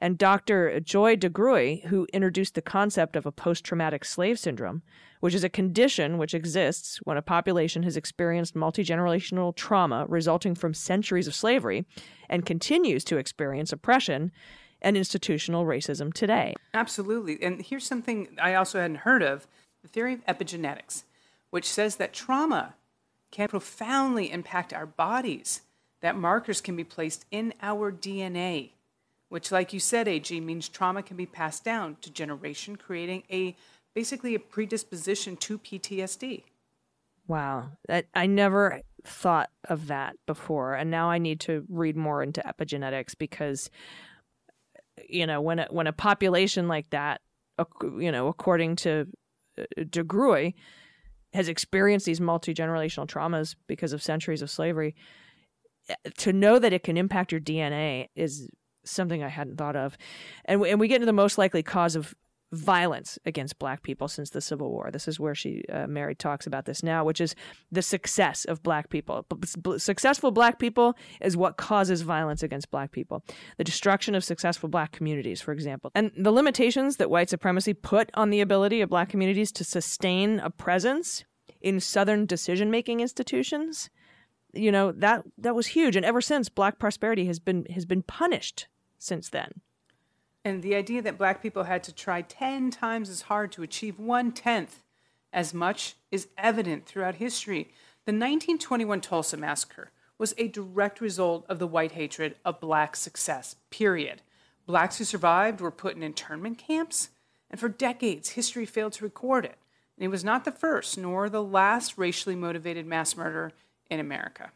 And 0.00 0.16
Dr. 0.16 0.78
Joy 0.78 1.16
DeGruy, 1.16 1.86
who 1.86 2.06
introduced 2.12 2.54
the 2.54 2.62
concept 2.62 3.16
of 3.16 3.26
a 3.26 3.32
post 3.32 3.64
traumatic 3.64 4.04
slave 4.04 4.38
syndrome, 4.38 4.82
which 5.20 5.34
is 5.34 5.42
a 5.42 5.48
condition 5.48 6.18
which 6.18 6.34
exists 6.34 6.98
when 7.02 7.16
a 7.16 7.22
population 7.22 7.82
has 7.82 7.96
experienced 7.96 8.54
multi 8.54 8.84
generational 8.84 9.54
trauma 9.54 10.06
resulting 10.08 10.54
from 10.54 10.72
centuries 10.72 11.26
of 11.26 11.34
slavery 11.34 11.84
and 12.28 12.46
continues 12.46 13.02
to 13.04 13.16
experience 13.16 13.72
oppression 13.72 14.30
and 14.80 14.96
institutional 14.96 15.64
racism 15.64 16.14
today. 16.14 16.54
Absolutely. 16.72 17.42
And 17.42 17.60
here's 17.62 17.86
something 17.86 18.28
I 18.40 18.54
also 18.54 18.80
hadn't 18.80 18.98
heard 18.98 19.22
of 19.24 19.48
the 19.82 19.88
theory 19.88 20.14
of 20.14 20.24
epigenetics, 20.26 21.02
which 21.50 21.68
says 21.68 21.96
that 21.96 22.12
trauma 22.12 22.74
can 23.32 23.48
profoundly 23.48 24.30
impact 24.30 24.72
our 24.72 24.86
bodies, 24.86 25.62
that 26.00 26.16
markers 26.16 26.60
can 26.60 26.76
be 26.76 26.84
placed 26.84 27.24
in 27.32 27.52
our 27.60 27.90
DNA 27.90 28.70
which, 29.28 29.52
like 29.52 29.72
you 29.72 29.80
said, 29.80 30.08
AG, 30.08 30.38
means 30.40 30.68
trauma 30.68 31.02
can 31.02 31.16
be 31.16 31.26
passed 31.26 31.64
down 31.64 31.96
to 32.00 32.10
generation, 32.10 32.76
creating 32.76 33.24
a 33.30 33.56
basically 33.94 34.34
a 34.34 34.38
predisposition 34.38 35.36
to 35.36 35.58
PTSD. 35.58 36.44
Wow, 37.26 37.70
that 37.88 38.06
I 38.14 38.26
never 38.26 38.80
thought 39.04 39.50
of 39.68 39.88
that 39.88 40.16
before, 40.26 40.74
and 40.74 40.90
now 40.90 41.10
I 41.10 41.18
need 41.18 41.40
to 41.40 41.64
read 41.68 41.96
more 41.96 42.22
into 42.22 42.42
epigenetics 42.42 43.16
because, 43.18 43.70
you 45.08 45.26
know, 45.26 45.40
when 45.40 45.58
a, 45.58 45.66
when 45.70 45.86
a 45.86 45.92
population 45.92 46.68
like 46.68 46.88
that, 46.90 47.20
you 47.82 48.10
know, 48.10 48.28
according 48.28 48.76
to 48.76 49.06
uh, 49.58 49.64
DeGruy, 49.78 50.54
has 51.34 51.48
experienced 51.48 52.06
these 52.06 52.20
multi 52.20 52.54
generational 52.54 53.06
traumas 53.06 53.54
because 53.66 53.92
of 53.92 54.02
centuries 54.02 54.40
of 54.40 54.50
slavery, 54.50 54.94
eh, 55.90 55.94
to 56.16 56.32
know 56.32 56.58
that 56.58 56.72
it 56.72 56.82
can 56.82 56.96
impact 56.96 57.32
your 57.32 57.40
DNA 57.40 58.08
is 58.14 58.48
something 58.90 59.22
I 59.22 59.28
hadn't 59.28 59.56
thought 59.56 59.76
of. 59.76 59.96
And 60.44 60.60
we, 60.60 60.70
and 60.70 60.80
we 60.80 60.88
get 60.88 60.96
into 60.96 61.06
the 61.06 61.12
most 61.12 61.38
likely 61.38 61.62
cause 61.62 61.96
of 61.96 62.14
violence 62.52 63.18
against 63.26 63.58
black 63.58 63.82
people 63.82 64.08
since 64.08 64.30
the 64.30 64.40
Civil 64.40 64.70
War. 64.70 64.90
This 64.90 65.06
is 65.06 65.20
where 65.20 65.34
she, 65.34 65.64
uh, 65.70 65.86
Mary, 65.86 66.14
talks 66.14 66.46
about 66.46 66.64
this 66.64 66.82
now, 66.82 67.04
which 67.04 67.20
is 67.20 67.34
the 67.70 67.82
success 67.82 68.44
of 68.46 68.62
black 68.62 68.88
people. 68.88 69.26
Successful 69.76 70.30
black 70.30 70.58
people 70.58 70.96
is 71.20 71.36
what 71.36 71.56
causes 71.56 72.02
violence 72.02 72.42
against 72.42 72.70
black 72.70 72.90
people. 72.90 73.22
The 73.58 73.64
destruction 73.64 74.14
of 74.14 74.24
successful 74.24 74.68
black 74.68 74.92
communities, 74.92 75.40
for 75.40 75.52
example. 75.52 75.90
And 75.94 76.10
the 76.16 76.32
limitations 76.32 76.96
that 76.96 77.10
white 77.10 77.28
supremacy 77.28 77.74
put 77.74 78.10
on 78.14 78.30
the 78.30 78.40
ability 78.40 78.80
of 78.80 78.88
black 78.88 79.10
communities 79.10 79.52
to 79.52 79.64
sustain 79.64 80.38
a 80.40 80.50
presence 80.50 81.24
in 81.60 81.80
Southern 81.80 82.24
decision 82.24 82.70
making 82.70 83.00
institutions. 83.00 83.90
You 84.54 84.72
know 84.72 84.92
that 84.92 85.24
that 85.36 85.54
was 85.54 85.66
huge, 85.66 85.94
and 85.94 86.06
ever 86.06 86.22
since, 86.22 86.48
black 86.48 86.78
prosperity 86.78 87.26
has 87.26 87.38
been 87.38 87.66
has 87.66 87.84
been 87.84 88.02
punished 88.02 88.66
since 88.98 89.28
then. 89.28 89.60
And 90.44 90.62
the 90.62 90.74
idea 90.74 91.02
that 91.02 91.18
black 91.18 91.42
people 91.42 91.64
had 91.64 91.82
to 91.84 91.92
try 91.92 92.22
10 92.22 92.70
times 92.70 93.10
as 93.10 93.22
hard 93.22 93.52
to 93.52 93.62
achieve 93.62 93.98
one 93.98 94.32
tenth 94.32 94.82
as 95.32 95.52
much 95.52 95.96
is 96.10 96.28
evident 96.38 96.86
throughout 96.86 97.16
history. 97.16 97.70
The 98.06 98.12
1921 98.12 99.00
Tulsa 99.00 99.36
Massacre 99.36 99.90
was 100.16 100.34
a 100.36 100.48
direct 100.48 101.00
result 101.00 101.44
of 101.48 101.58
the 101.58 101.66
white 101.66 101.92
hatred 101.92 102.36
of 102.44 102.60
black 102.60 102.96
success, 102.96 103.56
period. 103.70 104.22
Blacks 104.66 104.98
who 104.98 105.04
survived 105.04 105.60
were 105.60 105.70
put 105.70 105.96
in 105.96 106.02
internment 106.02 106.58
camps, 106.58 107.10
and 107.50 107.60
for 107.60 107.68
decades, 107.68 108.30
history 108.30 108.66
failed 108.66 108.92
to 108.94 109.04
record 109.04 109.44
it. 109.44 109.58
And 109.96 110.04
it 110.04 110.08
was 110.08 110.24
not 110.24 110.44
the 110.44 110.52
first 110.52 110.98
nor 110.98 111.28
the 111.28 111.42
last 111.42 111.98
racially 111.98 112.36
motivated 112.36 112.86
mass 112.86 113.16
murder 113.16 113.52
in 113.90 114.00
America. 114.00 114.50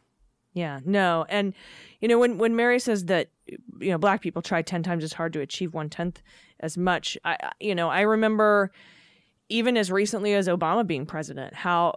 Yeah, 0.55 0.81
no. 0.85 1.25
And, 1.29 1.55
you 2.01 2.09
know, 2.09 2.19
when, 2.19 2.37
when 2.39 2.55
Mary 2.55 2.79
says 2.79 3.07
that, 3.07 3.31
you 3.47 3.91
know, 3.91 3.99
black 3.99 4.21
people 4.21 4.43
try 4.43 4.63
10 4.63 4.83
times 4.83 5.03
as 5.03 5.15
hard 5.15 5.33
to 5.33 5.41
achieve 5.41 5.73
one 5.73 5.89
tenth 5.89 6.23
as 6.61 6.77
much, 6.77 7.17
I, 7.25 7.51
you 7.59 7.75
know, 7.75 7.89
I 7.89 8.03
remember 8.03 8.71
even 9.49 9.77
as 9.77 9.91
recently 9.91 10.35
as 10.35 10.49
Obama 10.49 10.87
being 10.87 11.07
president, 11.07 11.55
how 11.55 11.95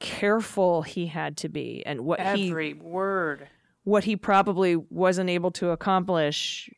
careful 0.00 0.82
he 0.82 1.06
had 1.06 1.36
to 1.38 1.48
be 1.48 1.82
and 1.86 2.00
what 2.00 2.20
Every 2.20 2.68
he, 2.68 2.74
word, 2.74 3.48
what 3.84 4.04
he 4.04 4.16
probably 4.16 4.76
wasn't 4.76 5.30
able 5.30 5.50
to 5.52 5.70
accomplish 5.70 6.70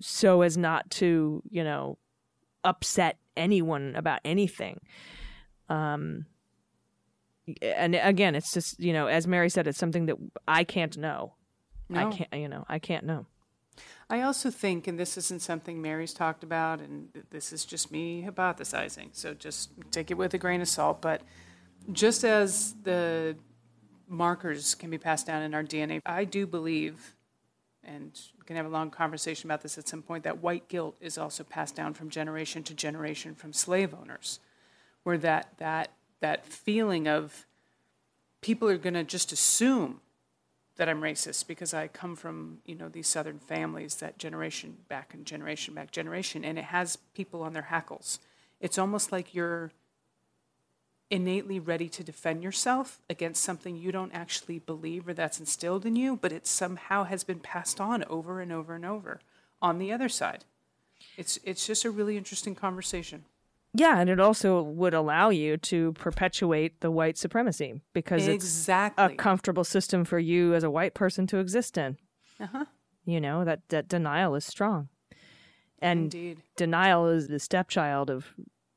so 0.00 0.42
as 0.42 0.56
not 0.56 0.90
to, 0.90 1.42
you 1.48 1.62
know, 1.62 1.98
upset 2.64 3.18
anyone 3.36 3.94
about 3.96 4.20
anything. 4.24 4.80
Um, 5.68 6.26
and 7.60 7.94
again, 7.94 8.34
it's 8.34 8.52
just 8.52 8.78
you 8.80 8.92
know, 8.92 9.06
as 9.06 9.26
Mary 9.26 9.50
said, 9.50 9.66
it's 9.66 9.78
something 9.78 10.06
that 10.06 10.16
I 10.46 10.64
can't 10.64 10.96
know. 10.96 11.34
No. 11.88 12.08
I 12.08 12.10
can't, 12.10 12.34
you 12.34 12.48
know, 12.48 12.64
I 12.68 12.78
can't 12.78 13.04
know. 13.04 13.26
I 14.10 14.20
also 14.20 14.50
think, 14.50 14.86
and 14.86 14.98
this 14.98 15.16
isn't 15.16 15.40
something 15.40 15.80
Mary's 15.80 16.12
talked 16.12 16.44
about, 16.44 16.80
and 16.80 17.08
this 17.30 17.52
is 17.52 17.64
just 17.64 17.90
me 17.90 18.22
hypothesizing, 18.22 19.08
so 19.12 19.32
just 19.32 19.70
take 19.90 20.10
it 20.10 20.18
with 20.18 20.34
a 20.34 20.38
grain 20.38 20.60
of 20.60 20.68
salt. 20.68 21.00
But 21.00 21.22
just 21.90 22.22
as 22.24 22.74
the 22.82 23.36
markers 24.06 24.74
can 24.74 24.90
be 24.90 24.98
passed 24.98 25.26
down 25.26 25.42
in 25.42 25.54
our 25.54 25.64
DNA, 25.64 26.00
I 26.04 26.24
do 26.24 26.46
believe, 26.46 27.16
and 27.82 28.18
we 28.38 28.44
can 28.44 28.56
have 28.56 28.66
a 28.66 28.70
long 28.70 28.90
conversation 28.90 29.48
about 29.48 29.62
this 29.62 29.78
at 29.78 29.88
some 29.88 30.02
point, 30.02 30.24
that 30.24 30.42
white 30.42 30.68
guilt 30.68 30.96
is 31.00 31.16
also 31.16 31.42
passed 31.42 31.74
down 31.74 31.94
from 31.94 32.10
generation 32.10 32.62
to 32.64 32.74
generation 32.74 33.34
from 33.34 33.54
slave 33.54 33.94
owners, 33.94 34.40
where 35.04 35.18
that 35.18 35.54
that 35.56 35.92
that 36.22 36.46
feeling 36.46 37.08
of 37.08 37.46
people 38.40 38.68
are 38.68 38.78
going 38.78 38.94
to 38.94 39.02
just 39.02 39.32
assume 39.32 40.00
that 40.76 40.88
I'm 40.88 41.02
racist 41.02 41.48
because 41.48 41.74
I 41.74 41.88
come 41.88 42.16
from, 42.16 42.58
you 42.64 42.76
know, 42.76 42.88
these 42.88 43.08
southern 43.08 43.40
families 43.40 43.96
that 43.96 44.18
generation 44.18 44.78
back 44.88 45.12
and 45.12 45.26
generation 45.26 45.74
back 45.74 45.90
generation 45.90 46.44
and 46.44 46.58
it 46.58 46.66
has 46.66 46.96
people 47.12 47.42
on 47.42 47.52
their 47.52 47.62
hackles. 47.62 48.20
It's 48.60 48.78
almost 48.78 49.10
like 49.10 49.34
you're 49.34 49.72
innately 51.10 51.58
ready 51.58 51.88
to 51.90 52.04
defend 52.04 52.42
yourself 52.42 53.02
against 53.10 53.42
something 53.42 53.76
you 53.76 53.90
don't 53.90 54.14
actually 54.14 54.60
believe 54.60 55.06
or 55.06 55.12
that's 55.12 55.40
instilled 55.40 55.84
in 55.84 55.96
you, 55.96 56.16
but 56.16 56.32
it 56.32 56.46
somehow 56.46 57.04
has 57.04 57.24
been 57.24 57.40
passed 57.40 57.80
on 57.80 58.04
over 58.04 58.40
and 58.40 58.52
over 58.52 58.74
and 58.76 58.86
over 58.86 59.20
on 59.60 59.78
the 59.78 59.92
other 59.92 60.08
side. 60.08 60.44
It's 61.16 61.38
it's 61.44 61.66
just 61.66 61.84
a 61.84 61.90
really 61.90 62.16
interesting 62.16 62.54
conversation. 62.54 63.24
Yeah, 63.74 64.00
and 64.00 64.10
it 64.10 64.20
also 64.20 64.62
would 64.62 64.92
allow 64.92 65.30
you 65.30 65.56
to 65.56 65.92
perpetuate 65.94 66.80
the 66.80 66.90
white 66.90 67.16
supremacy 67.16 67.80
because 67.94 68.28
exactly. 68.28 69.04
it's 69.04 69.14
a 69.14 69.16
comfortable 69.16 69.64
system 69.64 70.04
for 70.04 70.18
you 70.18 70.54
as 70.54 70.62
a 70.62 70.70
white 70.70 70.92
person 70.92 71.26
to 71.28 71.38
exist 71.38 71.78
in. 71.78 71.96
Uh-huh. 72.38 72.66
You 73.06 73.20
know, 73.20 73.44
that, 73.44 73.68
that 73.70 73.88
denial 73.88 74.34
is 74.34 74.44
strong. 74.44 74.88
And 75.80 76.14
Indeed. 76.14 76.38
denial 76.56 77.08
is 77.08 77.28
the 77.28 77.40
stepchild 77.40 78.08
of 78.10 78.34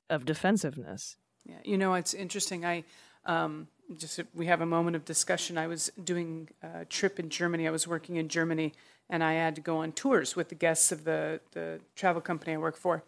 of 0.10 0.26
defensiveness. 0.26 1.18
Yeah, 1.46 1.56
you 1.64 1.78
know, 1.78 1.94
it's 1.94 2.14
interesting. 2.14 2.66
I 2.66 2.84
um, 3.26 3.68
just 3.98 4.20
we 4.34 4.48
have 4.48 4.62
a 4.62 4.66
moment 4.66 4.96
of 4.96 5.06
discussion. 5.06 5.58
I 5.58 5.68
was 5.68 5.92
doing 6.04 6.50
a 6.64 6.86
trip 6.86 7.20
in 7.20 7.30
Germany. 7.30 7.68
I 7.68 7.72
was 7.72 7.88
working 7.88 8.16
in 8.16 8.28
Germany, 8.28 8.74
and 9.10 9.24
I 9.24 9.34
had 9.34 9.56
to 9.56 9.62
go 9.62 9.78
on 9.78 9.92
tours 9.92 10.36
with 10.36 10.50
the 10.50 10.56
guests 10.56 10.92
of 10.92 11.04
the 11.04 11.42
the 11.52 11.80
travel 11.96 12.22
company 12.22 12.54
I 12.54 12.58
work 12.58 12.78
for 12.78 13.04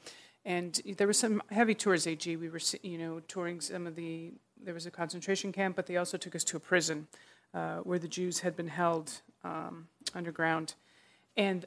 and 0.47 0.81
there 0.95 1.07
were 1.07 1.13
some 1.13 1.43
heavy 1.51 1.75
tours. 1.75 2.07
Ag, 2.07 2.25
we 2.25 2.47
were 2.47 2.61
you 2.81 2.97
know 2.97 3.19
touring 3.27 3.59
some 3.59 3.85
of 3.85 3.95
the. 3.95 4.31
There 4.63 4.73
was 4.73 4.85
a 4.85 4.91
concentration 4.91 5.51
camp, 5.51 5.75
but 5.75 5.85
they 5.85 5.97
also 5.97 6.17
took 6.17 6.35
us 6.35 6.43
to 6.45 6.57
a 6.57 6.59
prison 6.59 7.07
uh, 7.53 7.77
where 7.79 7.99
the 7.99 8.07
Jews 8.07 8.39
had 8.39 8.55
been 8.55 8.69
held 8.69 9.11
um, 9.43 9.87
underground. 10.15 10.73
And 11.35 11.65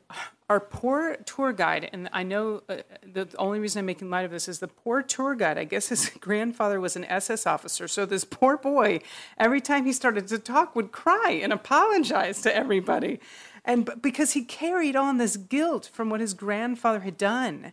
our 0.48 0.58
poor 0.58 1.16
tour 1.26 1.52
guide, 1.52 1.90
and 1.92 2.08
I 2.12 2.24
know 2.24 2.62
uh, 2.68 2.78
the 3.04 3.28
only 3.38 3.60
reason 3.60 3.80
I'm 3.80 3.86
making 3.86 4.10
light 4.10 4.24
of 4.24 4.30
this 4.32 4.48
is 4.48 4.58
the 4.58 4.66
poor 4.66 5.02
tour 5.02 5.34
guide. 5.34 5.58
I 5.58 5.64
guess 5.64 5.88
his 5.88 6.08
grandfather 6.20 6.80
was 6.80 6.96
an 6.96 7.04
SS 7.04 7.46
officer. 7.46 7.86
So 7.86 8.06
this 8.06 8.24
poor 8.24 8.56
boy, 8.56 9.00
every 9.38 9.60
time 9.60 9.84
he 9.84 9.92
started 9.92 10.26
to 10.28 10.38
talk, 10.38 10.74
would 10.74 10.90
cry 10.90 11.38
and 11.42 11.52
apologize 11.52 12.40
to 12.42 12.56
everybody. 12.56 13.20
And 13.62 13.90
because 14.00 14.32
he 14.32 14.42
carried 14.42 14.96
on 14.96 15.18
this 15.18 15.36
guilt 15.36 15.90
from 15.92 16.08
what 16.08 16.20
his 16.20 16.32
grandfather 16.32 17.00
had 17.00 17.18
done 17.18 17.72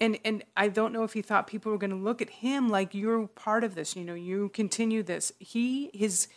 and 0.00 0.18
and 0.24 0.44
I 0.56 0.68
don't 0.68 0.92
know 0.92 1.04
if 1.04 1.12
he 1.12 1.22
thought 1.22 1.46
people 1.46 1.72
were 1.72 1.78
going 1.78 1.90
to 1.90 1.96
look 1.96 2.20
at 2.20 2.30
him 2.30 2.68
like 2.68 2.94
you're 2.94 3.26
part 3.28 3.64
of 3.64 3.74
this. 3.74 3.96
You 3.96 4.04
know, 4.04 4.14
you 4.14 4.48
continue 4.50 5.02
this. 5.02 5.32
He 5.38 5.90
his 5.94 6.28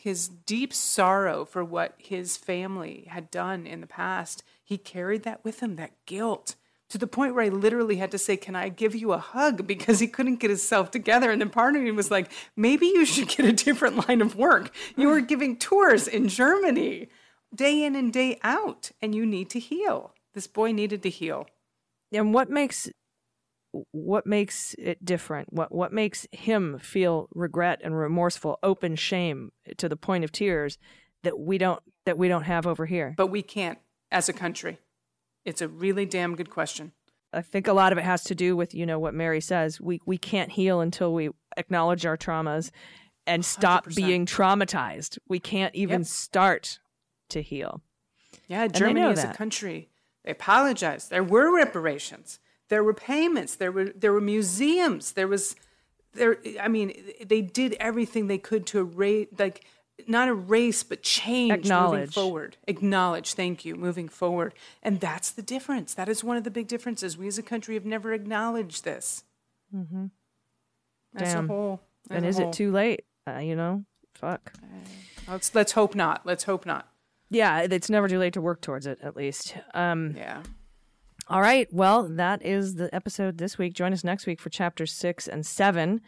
his 0.00 0.28
deep 0.28 0.72
sorrow 0.72 1.44
for 1.44 1.62
what 1.62 1.94
his 1.98 2.36
family 2.36 3.06
had 3.10 3.30
done 3.30 3.66
in 3.66 3.82
the 3.82 3.86
past. 3.86 4.42
He 4.64 4.78
carried 4.78 5.24
that 5.24 5.44
with 5.44 5.60
him, 5.60 5.76
that 5.76 5.92
guilt, 6.06 6.56
to 6.88 6.96
the 6.96 7.06
point 7.06 7.34
where 7.34 7.44
I 7.44 7.48
literally 7.48 7.96
had 7.96 8.10
to 8.12 8.18
say, 8.18 8.36
Can 8.36 8.56
I 8.56 8.68
give 8.68 8.94
you 8.94 9.12
a 9.12 9.18
hug? 9.18 9.66
Because 9.70 10.00
he 10.00 10.06
couldn't 10.06 10.40
get 10.40 10.50
himself 10.50 10.90
together. 10.90 11.30
And 11.30 11.40
then 11.40 11.50
part 11.50 11.76
of 11.76 11.82
me 11.82 11.90
was 11.90 12.10
like, 12.10 12.32
Maybe 12.56 12.86
you 12.86 13.04
should 13.04 13.28
get 13.28 13.46
a 13.46 13.52
different 13.52 14.08
line 14.08 14.20
of 14.20 14.36
work. 14.36 14.74
You 14.96 15.08
were 15.08 15.20
giving 15.20 15.56
tours 15.56 16.08
in 16.08 16.28
Germany 16.28 17.08
day 17.54 17.84
in 17.84 17.96
and 17.96 18.12
day 18.12 18.38
out, 18.42 18.90
and 19.02 19.14
you 19.14 19.26
need 19.26 19.50
to 19.50 19.58
heal. 19.58 20.14
This 20.34 20.46
boy 20.46 20.72
needed 20.72 21.02
to 21.02 21.10
heal. 21.10 21.46
And 22.12 22.32
what 22.32 22.50
makes 22.50 22.88
what 23.92 24.26
makes 24.26 24.74
it 24.78 25.04
different? 25.04 25.52
What 25.52 25.72
what 25.72 25.92
makes 25.92 26.26
him 26.32 26.78
feel 26.78 27.28
regret 27.34 27.80
and 27.82 27.96
remorseful, 27.96 28.58
open 28.62 28.96
shame 28.96 29.52
eh, 29.66 29.72
to 29.78 29.88
the 29.88 29.96
point 29.96 30.24
of 30.24 30.32
tears 30.32 30.78
that 31.22 31.38
we 31.38 31.58
don't 31.58 31.80
that 32.06 32.18
we 32.18 32.28
don't 32.28 32.44
have 32.44 32.66
over 32.66 32.86
here? 32.86 33.14
But 33.16 33.28
we 33.28 33.42
can't 33.42 33.78
as 34.10 34.28
a 34.28 34.32
country. 34.32 34.78
It's 35.44 35.62
a 35.62 35.68
really 35.68 36.04
damn 36.06 36.36
good 36.36 36.50
question. 36.50 36.92
I 37.32 37.42
think 37.42 37.68
a 37.68 37.72
lot 37.72 37.92
of 37.92 37.98
it 37.98 38.04
has 38.04 38.24
to 38.24 38.34
do 38.34 38.56
with, 38.56 38.74
you 38.74 38.84
know, 38.84 38.98
what 38.98 39.14
Mary 39.14 39.40
says. 39.40 39.80
We 39.80 40.00
we 40.04 40.18
can't 40.18 40.50
heal 40.52 40.80
until 40.80 41.14
we 41.14 41.30
acknowledge 41.56 42.04
our 42.04 42.16
traumas 42.16 42.70
and 43.26 43.44
stop 43.44 43.86
100%. 43.86 43.94
being 43.96 44.26
traumatized. 44.26 45.18
We 45.28 45.38
can't 45.38 45.74
even 45.74 46.00
Yep. 46.00 46.06
start 46.08 46.78
to 47.28 47.42
heal. 47.42 47.82
Yeah, 48.48 48.66
Germany 48.66 49.02
as 49.02 49.22
a 49.22 49.32
country, 49.32 49.90
they 50.24 50.32
apologized. 50.32 51.10
There 51.10 51.22
were 51.22 51.54
reparations. 51.54 52.40
There 52.70 52.82
were 52.82 52.94
payments. 52.94 53.54
There 53.56 53.70
were 53.70 53.84
there 53.94 54.12
were 54.12 54.20
museums. 54.22 55.12
There 55.12 55.28
was 55.28 55.54
there. 56.14 56.38
I 56.60 56.68
mean, 56.68 56.94
they 57.24 57.42
did 57.42 57.74
everything 57.78 58.26
they 58.28 58.38
could 58.38 58.66
to 58.68 58.78
erase, 58.78 59.28
like 59.38 59.64
not 60.08 60.28
erase, 60.28 60.82
but 60.82 61.02
change, 61.02 61.50
moving 61.50 61.60
Acknowledge. 61.66 62.14
forward. 62.14 62.56
Acknowledge. 62.66 63.34
Thank 63.34 63.64
you. 63.66 63.76
Moving 63.76 64.08
forward, 64.08 64.54
and 64.82 64.98
that's 65.00 65.30
the 65.30 65.42
difference. 65.42 65.92
That 65.94 66.08
is 66.08 66.24
one 66.24 66.38
of 66.38 66.44
the 66.44 66.50
big 66.50 66.68
differences. 66.68 67.18
We 67.18 67.26
as 67.28 67.36
a 67.38 67.42
country 67.42 67.74
have 67.74 67.84
never 67.84 68.14
acknowledged 68.14 68.84
this. 68.84 69.24
Mm-hmm. 69.74 70.06
As 71.16 71.32
Damn. 71.34 71.44
a 71.44 71.48
whole. 71.48 71.80
as 72.08 72.16
And 72.16 72.24
a 72.24 72.28
is 72.28 72.38
whole. 72.38 72.48
it 72.48 72.52
too 72.54 72.70
late? 72.72 73.04
Uh, 73.28 73.38
you 73.38 73.54
know, 73.56 73.84
fuck. 74.14 74.52
Let's 75.28 75.54
let's 75.54 75.72
hope 75.72 75.94
not. 75.94 76.24
Let's 76.24 76.44
hope 76.44 76.64
not. 76.64 76.88
Yeah, 77.30 77.60
it's 77.60 77.90
never 77.90 78.08
too 78.08 78.18
late 78.18 78.32
to 78.34 78.40
work 78.40 78.60
towards 78.60 78.86
it. 78.86 78.98
At 79.02 79.16
least. 79.16 79.54
Um, 79.74 80.14
Yeah. 80.16 80.42
All 81.30 81.40
right. 81.40 81.72
Well, 81.72 82.08
that 82.08 82.44
is 82.44 82.74
the 82.74 82.92
episode 82.92 83.38
this 83.38 83.56
week. 83.56 83.72
Join 83.72 83.92
us 83.92 84.02
next 84.02 84.26
week 84.26 84.40
for 84.40 84.50
chapter 84.50 84.84
six 84.84 85.28
and 85.28 85.46
seven. 85.46 86.00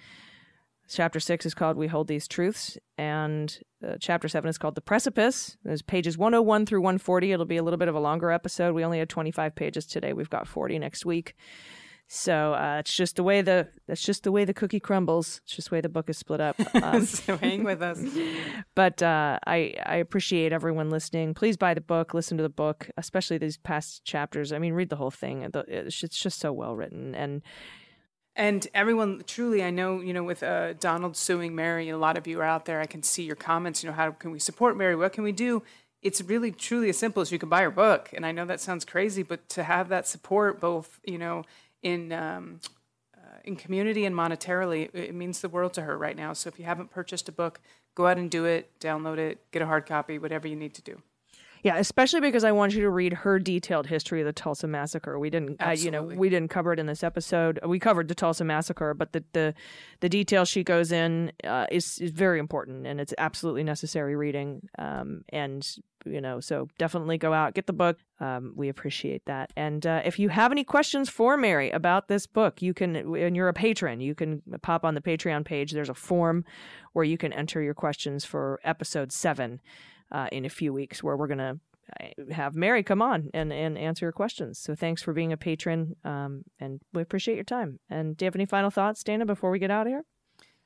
Chapter 0.89 1.21
six 1.21 1.47
is 1.47 1.55
called 1.55 1.77
We 1.77 1.87
Hold 1.87 2.09
These 2.09 2.27
Truths, 2.27 2.77
and 2.99 3.57
uh, 3.87 3.99
chapter 4.01 4.27
seven 4.27 4.49
is 4.51 4.59
called 4.59 4.75
The 4.75 4.81
Precipice. 4.81 5.57
There's 5.63 5.81
pages 5.81 6.19
101 6.19 6.67
through 6.67 6.81
140. 6.81 7.31
It'll 7.31 7.47
be 7.47 7.57
a 7.57 7.63
little 7.63 7.79
bit 7.79 7.87
of 7.87 7.95
a 7.95 8.01
longer 8.01 8.33
episode. 8.33 8.75
We 8.75 8.85
only 8.85 8.99
had 8.99 9.09
25 9.09 9.55
pages 9.55 9.87
today. 9.87 10.13
We've 10.13 10.29
got 10.29 10.49
40 10.49 10.81
next 10.81 11.07
week. 11.07 11.37
So 12.15 12.53
uh, 12.53 12.77
it's 12.81 12.95
just 12.95 13.17
the 13.17 13.23
way 13.23 13.41
the 13.41 13.69
that's 13.87 14.03
just 14.03 14.23
the 14.23 14.31
way 14.31 14.45
the 14.45 14.53
cookie 14.53 14.81
crumbles. 14.81 15.41
It's 15.45 15.57
just 15.57 15.71
the 15.71 15.77
way 15.77 15.81
the 15.81 15.89
book 15.89 16.11
is 16.11 16.19
split 16.19 16.43
up. 16.43 16.57
Um, 16.83 17.07
so 17.07 17.37
hang 17.37 17.65
with 17.65 17.81
us. 17.81 18.03
but 18.75 19.03
uh, 19.03 19.39
I 19.47 19.75
I 19.87 19.97
appreciate 19.97 20.53
everyone 20.53 20.91
listening. 20.91 21.33
Please 21.33 21.57
buy 21.57 21.73
the 21.73 21.81
book, 21.81 22.13
listen 22.13 22.37
to 22.37 22.43
the 22.43 22.51
book, 22.51 22.91
especially 22.99 23.39
these 23.39 23.57
past 23.57 24.05
chapters. 24.05 24.53
I 24.53 24.59
mean, 24.59 24.75
read 24.75 24.91
the 24.91 24.97
whole 24.97 25.11
thing. 25.11 25.49
It's 25.69 25.97
just 25.97 26.39
so 26.39 26.53
well 26.53 26.77
written, 26.77 27.15
and 27.15 27.41
And 28.37 28.67
everyone, 28.75 29.23
truly, 29.27 29.63
I 29.63 29.71
know, 29.71 30.01
you 30.01 30.13
know, 30.13 30.25
with 30.25 30.43
uh, 30.43 30.75
Donald 30.75 31.17
suing 31.17 31.55
Mary, 31.55 31.89
a 31.89 31.97
lot 31.97 32.19
of 32.19 32.27
you 32.27 32.41
are 32.41 32.45
out 32.45 32.67
there. 32.67 32.81
I 32.81 32.87
can 32.87 33.03
see 33.03 33.23
your 33.23 33.37
comments. 33.37 33.83
You 33.83 33.89
know, 33.89 33.97
how 33.97 34.11
can 34.11 34.33
we 34.33 34.39
support 34.39 34.77
Mary? 34.77 34.97
What 34.97 35.15
can 35.15 35.25
we 35.25 35.33
do? 35.33 35.63
It's 36.03 36.21
really, 36.21 36.51
truly 36.51 36.91
as 36.91 36.99
simple 36.99 37.23
as 37.23 37.33
you 37.33 37.39
can 37.39 37.49
buy 37.49 37.63
her 37.63 37.71
book. 37.71 38.11
And 38.13 38.27
I 38.27 38.33
know 38.33 38.45
that 38.45 38.61
sounds 38.61 38.85
crazy, 38.85 39.23
but 39.23 39.49
to 39.51 39.63
have 39.63 39.89
that 39.89 40.07
support, 40.07 40.61
both, 40.61 40.99
you 41.05 41.17
know, 41.17 41.45
in 41.83 42.13
um, 42.13 42.61
uh, 43.17 43.39
in 43.45 43.57
community 43.57 44.05
and 44.05 44.15
monetarily, 44.15 44.91
it 44.93 45.11
it 45.11 45.15
means 45.15 45.41
the 45.41 45.49
world 45.49 45.75
to 45.75 45.83
her 45.83 45.97
right 45.99 46.17
now. 46.17 46.33
So 46.33 46.49
if 46.49 46.59
you 46.59 46.65
haven't 46.65 46.91
purchased 46.91 47.29
a 47.29 47.33
book, 47.33 47.61
go 47.95 48.07
out 48.07 48.19
and 48.19 48.31
do 48.31 48.45
it. 48.45 48.71
Download 48.81 49.19
it, 49.19 49.39
get 49.51 49.63
a 49.63 49.67
hard 49.67 49.87
copy, 49.87 50.19
whatever 50.19 50.49
you 50.49 50.57
need 50.57 50.75
to 50.75 50.83
do. 50.83 51.03
Yeah, 51.63 51.77
especially 51.77 52.21
because 52.21 52.43
I 52.43 52.51
want 52.51 52.75
you 52.75 52.81
to 52.81 52.91
read 52.91 53.13
her 53.13 53.39
detailed 53.39 53.87
history 53.87 54.21
of 54.21 54.27
the 54.27 54.33
Tulsa 54.33 54.67
massacre. 54.67 55.17
We 55.19 55.31
didn't, 55.31 55.63
uh, 55.65 55.71
you 55.71 55.93
know, 55.93 56.03
we 56.03 56.29
didn't 56.29 56.51
cover 56.51 56.73
it 56.73 56.81
in 56.81 56.87
this 56.87 57.05
episode. 57.05 57.61
We 57.65 57.79
covered 57.79 58.09
the 58.09 58.17
Tulsa 58.17 58.45
massacre, 58.45 58.95
but 58.95 59.13
the 59.13 59.23
the 59.33 59.55
the 60.01 60.09
detail 60.09 60.45
she 60.45 60.65
goes 60.65 60.91
in 60.91 61.31
uh, 61.45 61.67
is 61.71 61.99
is 61.99 62.11
very 62.11 62.41
important, 62.41 62.87
and 62.87 63.01
it's 63.01 63.15
absolutely 63.17 63.63
necessary 63.63 64.17
reading. 64.17 64.69
Um, 64.77 65.25
and 65.29 65.65
you 66.05 66.21
know, 66.21 66.41
so 66.41 66.67
definitely 66.79 67.17
go 67.17 67.33
out 67.33 67.55
get 67.55 67.69
the 67.69 67.73
book. 67.73 67.99
Um, 68.19 68.55
we 68.57 68.69
appreciate 68.69 69.25
that. 69.27 69.53
And 69.57 69.87
uh, 69.87 70.03
if 70.05 70.19
you 70.19 70.31
have 70.31 70.51
any 70.51 70.65
questions 70.65 71.09
for 71.09 71.37
Mary 71.37 71.71
about 71.71 72.09
this 72.09 72.27
book, 72.27 72.61
you 72.61 72.75
can, 72.75 72.97
and 72.97 73.37
you're 73.37 73.49
a 73.49 73.55
patron, 73.55 74.01
you 74.01 74.17
can 74.17 74.43
pop 74.63 74.85
on 74.85 74.95
the 74.95 75.01
Patreon 75.01 75.45
page. 75.45 75.71
There's 75.71 75.89
a 75.89 75.95
form 75.95 76.45
where 76.93 77.05
you 77.05 77.19
can 77.19 77.33
enter 77.33 77.63
your 77.63 77.75
questions 77.75 78.25
for 78.25 78.59
episode 78.65 79.13
seven 79.13 79.61
uh, 80.13 80.29
in 80.31 80.45
a 80.45 80.51
few 80.51 80.73
weeks, 80.73 81.03
where 81.03 81.17
we're 81.17 81.27
gonna 81.27 81.59
uh, 82.01 82.33
have 82.33 82.55
Mary 82.55 82.83
come 82.83 83.03
on 83.03 83.31
and, 83.35 83.53
and 83.53 83.77
answer 83.77 84.05
your 84.05 84.13
questions. 84.13 84.59
So 84.59 84.75
thanks 84.75 85.03
for 85.03 85.13
being 85.13 85.33
a 85.33 85.37
patron, 85.37 85.97
um, 86.05 86.45
and 86.61 86.81
we 86.93 87.03
appreciate 87.03 87.35
your 87.35 87.45
time. 87.45 87.81
And 87.91 88.17
do 88.17 88.25
you 88.25 88.27
have 88.27 88.37
any 88.37 88.47
final 88.47 88.71
thoughts, 88.71 89.03
Dana, 89.03 89.27
before 89.27 89.51
we 89.51 89.59
get 89.59 89.71
out 89.71 89.87
of 89.87 89.93
here? 89.93 90.05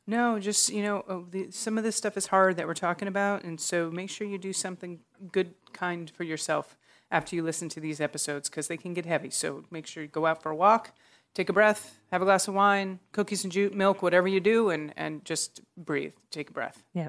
No, 0.06 0.38
just 0.38 0.70
you 0.70 0.82
know, 0.82 1.04
oh, 1.09 1.26
some 1.50 1.78
of 1.78 1.85
this 1.85 1.96
stuff 1.96 2.16
is 2.16 2.28
hard 2.28 2.56
that 2.56 2.66
we're 2.66 2.74
talking 2.74 3.09
about, 3.09 3.42
and 3.42 3.61
so 3.61 3.90
make 3.90 4.11
sure 4.11 4.26
you 4.26 4.38
do 4.38 4.52
something 4.52 5.00
good, 5.32 5.54
kind 5.72 6.11
for 6.11 6.22
yourself 6.22 6.76
after 7.11 7.35
you 7.35 7.42
listen 7.42 7.68
to 7.70 7.80
these 7.80 8.00
episodes 8.00 8.48
because 8.48 8.68
they 8.68 8.76
can 8.76 8.94
get 8.94 9.06
heavy. 9.06 9.30
So 9.30 9.64
make 9.70 9.87
sure 9.87 10.02
you 10.02 10.09
go 10.09 10.26
out 10.26 10.42
for 10.42 10.50
a 10.50 10.56
walk, 10.56 10.92
take 11.35 11.48
a 11.48 11.52
breath, 11.52 11.98
have 12.12 12.22
a 12.22 12.24
glass 12.24 12.46
of 12.46 12.54
wine, 12.54 13.00
cookies 13.12 13.42
and 13.44 13.52
juice, 13.52 13.74
milk, 13.74 14.00
whatever 14.00 14.28
you 14.28 14.38
do, 14.38 14.70
and 14.70 14.92
and 14.96 15.24
just 15.24 15.61
breathe, 15.76 16.14
take 16.30 16.50
a 16.50 16.52
breath. 16.52 16.85
Yeah, 16.94 17.09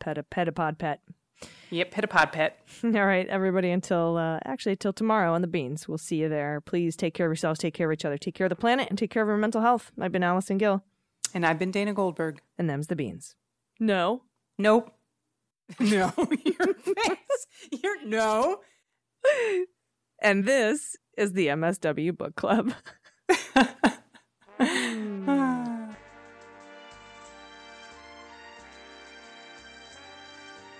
pet 0.00 0.16
a 0.16 0.22
pet 0.22 0.48
a 0.48 0.52
pod 0.52 0.78
pet. 0.78 1.00
Yep, 1.70 1.94
hit 1.94 2.04
a 2.04 2.08
pod 2.08 2.32
pet. 2.32 2.58
All 2.84 2.90
right, 2.90 3.26
everybody. 3.28 3.70
Until 3.70 4.16
uh, 4.16 4.38
actually 4.44 4.76
till 4.76 4.92
tomorrow 4.92 5.34
on 5.34 5.42
the 5.42 5.46
beans. 5.48 5.86
We'll 5.86 5.98
see 5.98 6.16
you 6.16 6.28
there. 6.28 6.60
Please 6.62 6.96
take 6.96 7.12
care 7.14 7.26
of 7.26 7.30
yourselves, 7.30 7.58
take 7.60 7.74
care 7.74 7.90
of 7.90 7.92
each 7.92 8.04
other, 8.04 8.16
take 8.16 8.34
care 8.34 8.46
of 8.46 8.50
the 8.50 8.56
planet, 8.56 8.88
and 8.88 8.98
take 8.98 9.10
care 9.10 9.22
of 9.22 9.28
your 9.28 9.36
mental 9.36 9.60
health. 9.60 9.92
I've 10.00 10.12
been 10.12 10.22
Allison 10.22 10.56
Gill, 10.58 10.82
And 11.34 11.44
I've 11.44 11.58
been 11.58 11.70
Dana 11.70 11.92
Goldberg. 11.92 12.40
and 12.56 12.70
them's 12.70 12.86
the 12.86 12.96
beans. 12.96 13.34
No. 13.78 14.22
Nope. 14.58 14.94
No, 15.78 16.10
your 16.46 16.72
face. 16.74 17.46
You're 17.70 18.02
no. 18.06 18.60
And 20.22 20.46
this 20.46 20.96
is 21.18 21.34
the 21.34 21.48
MSW 21.48 22.16
Book 22.16 22.36
Club. 22.36 22.72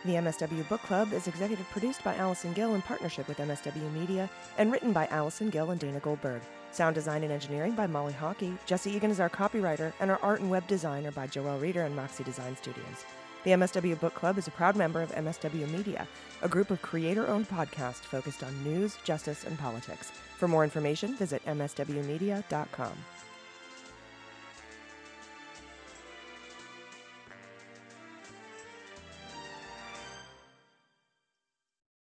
The 0.08 0.14
MSW 0.14 0.66
Book 0.70 0.80
Club 0.80 1.12
is 1.12 1.28
executive 1.28 1.68
produced 1.68 2.02
by 2.02 2.14
Allison 2.14 2.54
Gill 2.54 2.74
in 2.74 2.80
partnership 2.80 3.28
with 3.28 3.36
MSW 3.36 3.92
Media 3.92 4.30
and 4.56 4.72
written 4.72 4.90
by 4.90 5.04
Allison 5.08 5.50
Gill 5.50 5.70
and 5.70 5.78
Dana 5.78 6.00
Goldberg. 6.00 6.40
Sound 6.72 6.94
design 6.94 7.24
and 7.24 7.30
engineering 7.30 7.72
by 7.72 7.86
Molly 7.86 8.14
Hockey. 8.14 8.56
Jesse 8.64 8.90
Egan 8.90 9.10
is 9.10 9.20
our 9.20 9.28
copywriter, 9.28 9.92
and 10.00 10.10
our 10.10 10.18
art 10.22 10.40
and 10.40 10.48
web 10.48 10.66
designer 10.66 11.10
by 11.10 11.26
Joel 11.26 11.58
Reeder 11.58 11.82
and 11.82 11.94
Moxie 11.94 12.24
Design 12.24 12.56
Studios. 12.56 13.04
The 13.44 13.50
MSW 13.50 14.00
Book 14.00 14.14
Club 14.14 14.38
is 14.38 14.48
a 14.48 14.50
proud 14.50 14.76
member 14.76 15.02
of 15.02 15.12
MSW 15.12 15.70
Media, 15.70 16.08
a 16.40 16.48
group 16.48 16.70
of 16.70 16.80
creator 16.80 17.28
owned 17.28 17.50
podcasts 17.50 17.96
focused 17.96 18.42
on 18.42 18.64
news, 18.64 18.96
justice, 19.04 19.44
and 19.44 19.58
politics. 19.58 20.10
For 20.38 20.48
more 20.48 20.64
information, 20.64 21.16
visit 21.16 21.44
MSWmedia.com. 21.44 22.92